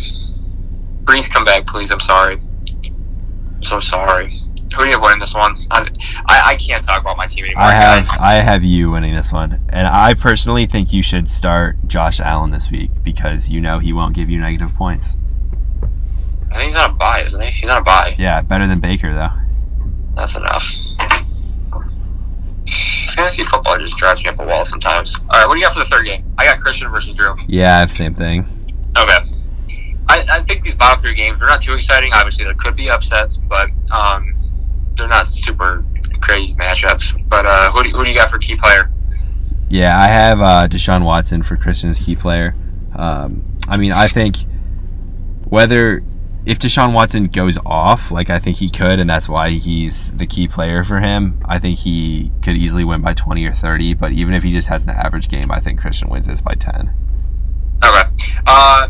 [1.04, 1.90] Brees, come back, please.
[1.90, 2.38] I'm sorry.
[2.38, 4.32] I'm so sorry.
[4.74, 5.56] Who do you have winning this one?
[5.70, 5.88] I,
[6.26, 7.64] I, I can't talk about my team anymore.
[7.64, 11.76] I have I have you winning this one, and I personally think you should start
[11.86, 15.16] Josh Allen this week because you know he won't give you negative points.
[16.50, 17.50] I think he's on a bye, isn't he?
[17.50, 18.16] He's on a bye.
[18.18, 19.32] Yeah, better than Baker though.
[20.14, 20.64] That's enough.
[23.14, 25.16] Fantasy football just drives me up a wall sometimes.
[25.16, 26.24] All right, what do you got for the third game?
[26.36, 27.34] I got Christian versus Drew.
[27.46, 28.46] Yeah, I have same thing.
[28.96, 29.18] Okay.
[30.08, 32.12] I, I think these bottom three games are not too exciting.
[32.12, 34.36] Obviously, there could be upsets, but um,
[34.97, 35.84] they're not super
[36.20, 37.28] crazy matchups.
[37.28, 38.90] But uh, who, do, who do you got for key player?
[39.68, 42.55] Yeah, I have uh, Deshaun Watson for Christian's key player.
[42.94, 44.36] Um, I mean, I think
[45.44, 46.03] whether
[46.44, 50.26] if Deshaun Watson goes off, like I think he could, and that's why he's the
[50.26, 53.94] key player for him, I think he could easily win by 20 or 30.
[53.94, 56.55] But even if he just has an average game, I think Christian wins this by
[56.55, 56.94] 10.
[57.84, 58.03] Okay.
[58.47, 58.88] Uh,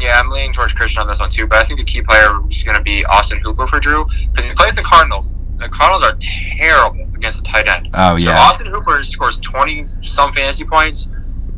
[0.00, 2.40] yeah, I'm leaning towards Christian on this one too, but I think the key player
[2.48, 5.34] is going to be Austin Hooper for Drew because he plays the Cardinals.
[5.58, 6.16] The Cardinals are
[6.58, 7.88] terrible against the tight end.
[7.94, 8.38] Oh, So yeah.
[8.38, 11.08] Austin Hooper scores 20 some fantasy points.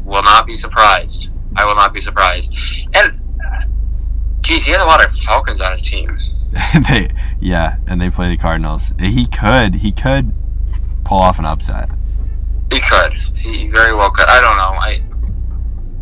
[0.04, 1.30] Will not be surprised.
[1.56, 2.54] I will not be surprised.
[2.94, 3.64] And, uh,
[4.40, 6.16] geez, he has a lot of Falcons on his team.
[6.88, 7.10] they,
[7.40, 8.94] yeah, and they play the Cardinals.
[8.98, 10.32] He could, he could
[11.04, 11.90] pull off an upset.
[12.70, 13.14] He could.
[13.14, 14.26] He very well could.
[14.28, 14.78] I don't know.
[14.78, 15.02] I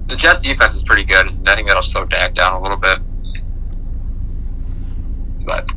[0.09, 1.27] the Jets defense is pretty good.
[1.27, 2.99] and I think that'll slow Dak down a little bit.
[5.45, 5.71] But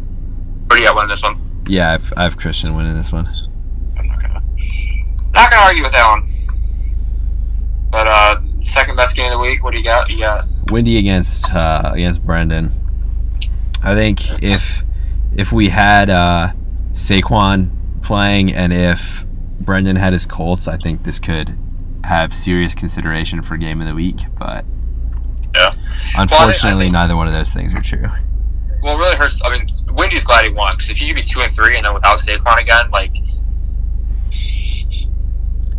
[0.66, 1.64] what do you got winning this one?
[1.68, 3.28] Yeah, I've, I have Christian winning this one.
[3.98, 4.42] I'm not gonna
[5.34, 6.28] not gonna argue with that one.
[7.92, 10.10] But uh second best game of the week, what do you got?
[10.10, 12.74] You got Wendy against uh, against Brendan.
[13.82, 14.84] I think if
[15.36, 16.52] if we had uh,
[16.94, 17.70] Saquon
[18.02, 19.26] playing and if
[19.60, 21.58] Brendan had his Colts, I think this could
[22.04, 24.22] have serious consideration for game of the week.
[24.38, 24.66] But
[25.56, 25.74] Yeah.
[26.18, 28.10] unfortunately, think- neither one of those things are true.
[28.82, 31.24] well it really hurts I mean Wendy's glad he won because if you could be
[31.24, 33.14] two and three and then without Saquon again, like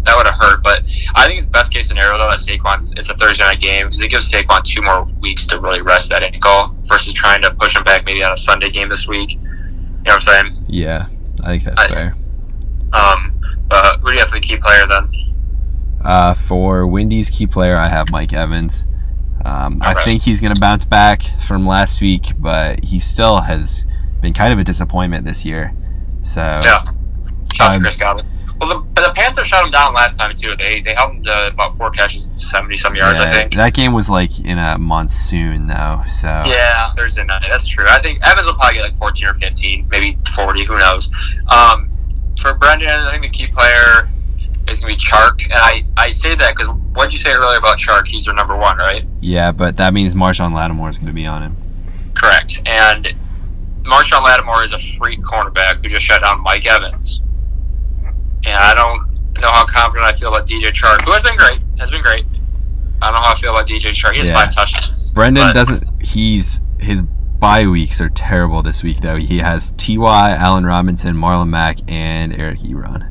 [0.05, 0.63] that would have hurt.
[0.63, 0.83] But
[1.15, 4.01] I think it's best case scenario though that Saquon's it's a Thursday night game because
[4.01, 7.77] it gives Saquon two more weeks to really rest that ankle versus trying to push
[7.77, 9.33] him back maybe on a Sunday game this week.
[9.33, 10.65] You know what I'm saying?
[10.69, 11.07] Yeah,
[11.45, 12.17] I think that's I- fair.
[12.93, 15.09] Um, but who do you have for the key player then?
[16.03, 18.87] Uh, for Wendy's key player, I have Mike Evans.
[19.45, 23.87] Um, I think he's going to bounce back from last week, but he still has
[24.21, 25.75] been kind of a disappointment this year.
[26.23, 26.93] So Yeah.
[27.55, 28.27] Shout Um, Chris Godwin.
[28.61, 30.55] Well, the, the Panthers shot him down last time too.
[30.55, 33.55] They they held him to about four catches, seventy some yards, I think.
[33.55, 36.03] that game was like in a monsoon though.
[36.09, 37.47] So Yeah, Thursday night.
[37.49, 37.87] That's true.
[37.89, 40.65] I think Evans will probably get like 14 or 15, maybe 40.
[40.67, 41.11] Who knows?
[41.49, 41.91] Um,
[42.39, 44.11] for Brendan, I think the key player
[44.71, 45.43] is going to be Chark.
[45.45, 48.07] And I, I say that because what did you say earlier about Chark?
[48.09, 49.05] He's their number one, right?
[49.21, 51.57] yeah, but that means Marshon Lattimore is going to be on him.
[52.15, 52.61] Correct.
[52.67, 53.15] And
[53.83, 57.23] Marshon Lattimore is a freak cornerback who just shut down Mike Evans.
[58.47, 59.07] And I don't
[59.41, 61.61] know how confident I feel about DJ Chark, who has been great.
[61.79, 62.25] Has been great.
[63.03, 64.13] I don't know how I feel about DJ Chark.
[64.13, 64.35] He has Yeah.
[64.35, 65.13] five touchdowns.
[65.15, 66.03] Brendan but- doesn't.
[66.03, 69.17] He's his bye weeks are terrible this week though.
[69.17, 73.09] He has Ty, Allen Robinson, Marlon Mack, and Eric Ebron.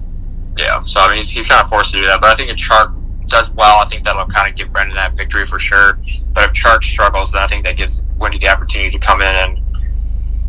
[0.59, 2.19] Yeah, so I mean, he's, he's kind of forced to do that.
[2.19, 2.93] But I think if Chark
[3.27, 5.97] does well, I think that'll kind of give Brendan that victory for sure.
[6.33, 9.33] But if Chark struggles, then I think that gives Wendy the opportunity to come in
[9.35, 9.61] and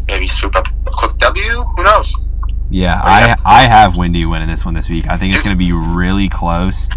[0.08, 1.60] maybe swoop up a quick W.
[1.62, 2.12] Who knows?
[2.70, 3.36] Yeah, I.
[3.44, 5.06] I have Wendy winning this one this week.
[5.08, 6.88] I think it's going to be really close,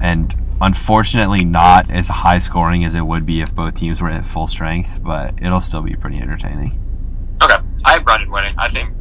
[0.00, 4.24] and unfortunately not as high scoring as it would be if both teams were at
[4.24, 5.02] full strength.
[5.02, 6.80] But it'll still be pretty entertaining.
[7.42, 8.52] Okay, I have Brendan winning.
[8.58, 8.92] I think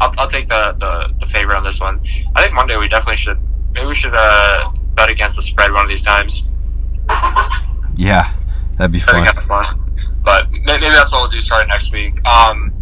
[0.00, 2.00] I'll, I'll take the, the the favorite on this one.
[2.34, 3.38] I think Monday we definitely should
[3.72, 6.44] maybe we should uh, bet against the spread one of these times.
[7.96, 8.32] Yeah,
[8.76, 9.34] that'd be I think fun.
[9.34, 9.80] that's fun.
[10.24, 12.26] But maybe that's what we'll do starting next week.
[12.26, 12.72] Um,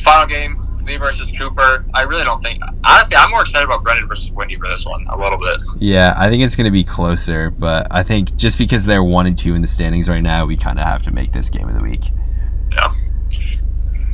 [0.00, 1.84] final game, Lee versus Cooper.
[1.94, 2.60] I really don't think.
[2.84, 5.58] Honestly, I'm more excited about Brendan versus Wendy for this one a little bit.
[5.78, 9.26] Yeah, I think it's going to be closer, but I think just because they're one
[9.26, 11.68] and two in the standings right now, we kind of have to make this game
[11.68, 12.10] of the week.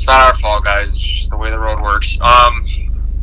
[0.09, 0.93] Not our fault, guys.
[0.95, 2.19] It's just the way the road works.
[2.23, 2.65] Um,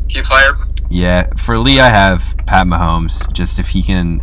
[0.08, 0.54] key player.
[0.90, 3.32] Yeah, for Lee, I have Pat Mahomes.
[3.34, 4.22] Just if he can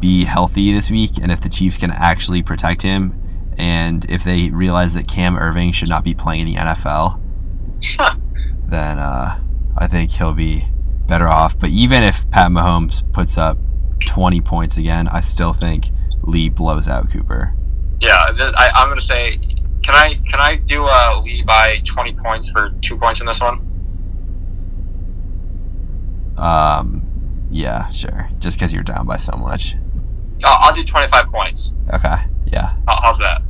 [0.00, 3.20] be healthy this week, and if the Chiefs can actually protect him,
[3.58, 7.20] and if they realize that Cam Erving should not be playing in the NFL,
[8.66, 9.38] then uh,
[9.76, 10.64] I think he'll be
[11.06, 11.58] better off.
[11.58, 13.58] But even if Pat Mahomes puts up
[14.00, 15.90] 20 points again, I still think
[16.22, 17.54] Lee blows out Cooper.
[18.00, 19.38] Yeah, th- I, I'm gonna say.
[19.84, 23.40] Can I can I do a lead by 20 points for two points in this
[23.40, 23.60] one?
[26.36, 27.02] Um,
[27.50, 28.28] yeah, sure.
[28.38, 29.76] Just because you're down by so much.
[30.42, 31.72] I'll, I'll do 25 points.
[31.92, 32.14] Okay,
[32.46, 33.42] yeah, How- How's that?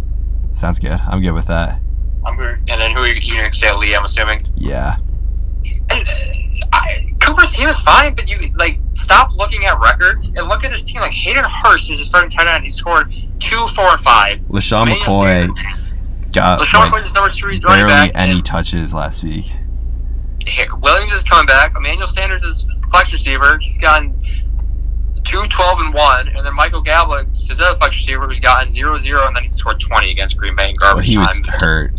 [0.52, 1.00] sounds good.
[1.06, 1.80] I'm good with that.
[2.26, 2.58] I'm good.
[2.68, 3.94] And then who are you, you gonna say Lee?
[3.94, 4.46] I'm assuming.
[4.56, 4.96] Yeah.
[5.90, 6.12] And, uh,
[6.72, 10.72] I, Cooper's team is fine, but you like stop looking at records and look at
[10.72, 11.00] his team.
[11.00, 12.64] Like Hayden Hurst is a starting tight end.
[12.64, 14.38] He scored two, four, and five.
[14.48, 15.48] LeSean McCoy
[16.34, 18.12] got LeSean like, number three running barely back.
[18.14, 19.52] any touches last week.
[20.82, 21.72] Williams is coming back.
[21.76, 23.58] Emmanuel Sanders is flex receiver.
[23.58, 24.14] He's gotten
[25.24, 26.28] two, 12, and one.
[26.28, 29.44] And then Michael Gallup is his other flex receiver who's gotten zero, zero, and then
[29.44, 31.60] he scored 20 against Green Bay in Well, garbage he was time.
[31.60, 31.92] hurt.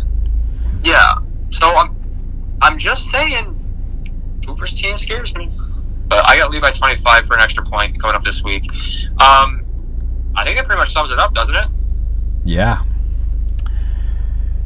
[0.82, 1.14] Yeah.
[1.50, 1.96] So I'm,
[2.62, 3.52] I'm just saying,
[4.46, 5.50] Cooper's team scares me.
[6.08, 8.64] But I got lead by 25 for an extra point coming up this week.
[9.20, 9.64] Um,
[10.36, 11.66] I think that pretty much sums it up, doesn't it?
[12.44, 12.84] Yeah.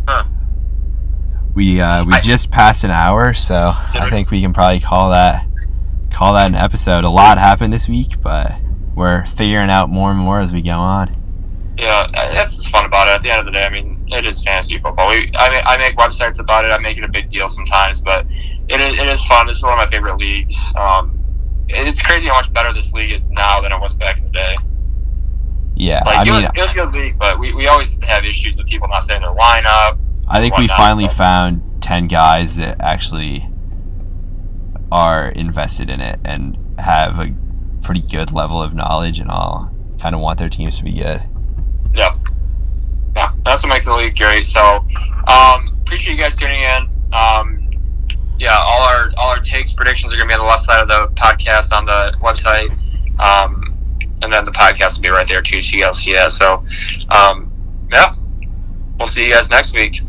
[0.07, 0.25] Huh.
[1.55, 5.11] We uh, we I- just passed an hour, so I think we can probably call
[5.11, 5.47] that
[6.13, 7.05] call that an episode.
[7.05, 8.53] A lot happened this week, but
[8.95, 11.17] we're figuring out more and more as we go on.
[11.79, 13.13] Yeah, uh, that's what's fun about it.
[13.13, 15.09] At the end of the day, I mean, it is fantasy football.
[15.09, 16.69] We, I, mean, I make websites about it.
[16.73, 18.27] I make it a big deal sometimes, but
[18.69, 19.47] it is, it is fun.
[19.47, 20.75] This is one of my favorite leagues.
[20.77, 21.19] Um,
[21.69, 24.33] it's crazy how much better this league is now than it was back in the
[24.33, 24.57] day.
[25.77, 27.99] Yeah, Like I it, mean, was, it was a good league, but we, we always
[28.03, 29.99] have issues with people not saying their lineup.
[30.31, 33.49] I think we finally found ten guys that actually
[34.93, 37.35] are invested in it and have a
[37.83, 41.23] pretty good level of knowledge and all kind of want their teams to be good.
[41.95, 42.17] Yep.
[43.17, 44.47] Yeah, that's what makes the league great.
[44.47, 44.87] So,
[45.27, 46.89] um, appreciate you guys tuning in.
[47.13, 47.69] Um,
[48.39, 50.89] yeah, all our all our takes, predictions are gonna be on the left side of
[50.89, 52.71] the podcast on the website,
[53.19, 53.77] um,
[54.23, 56.31] and then the podcast will be right there too, so you guys see that.
[56.31, 56.63] So,
[57.11, 57.53] um,
[57.93, 58.15] yeah,
[58.97, 60.01] we'll see you guys next week.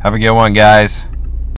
[0.00, 1.04] Have a good one, guys.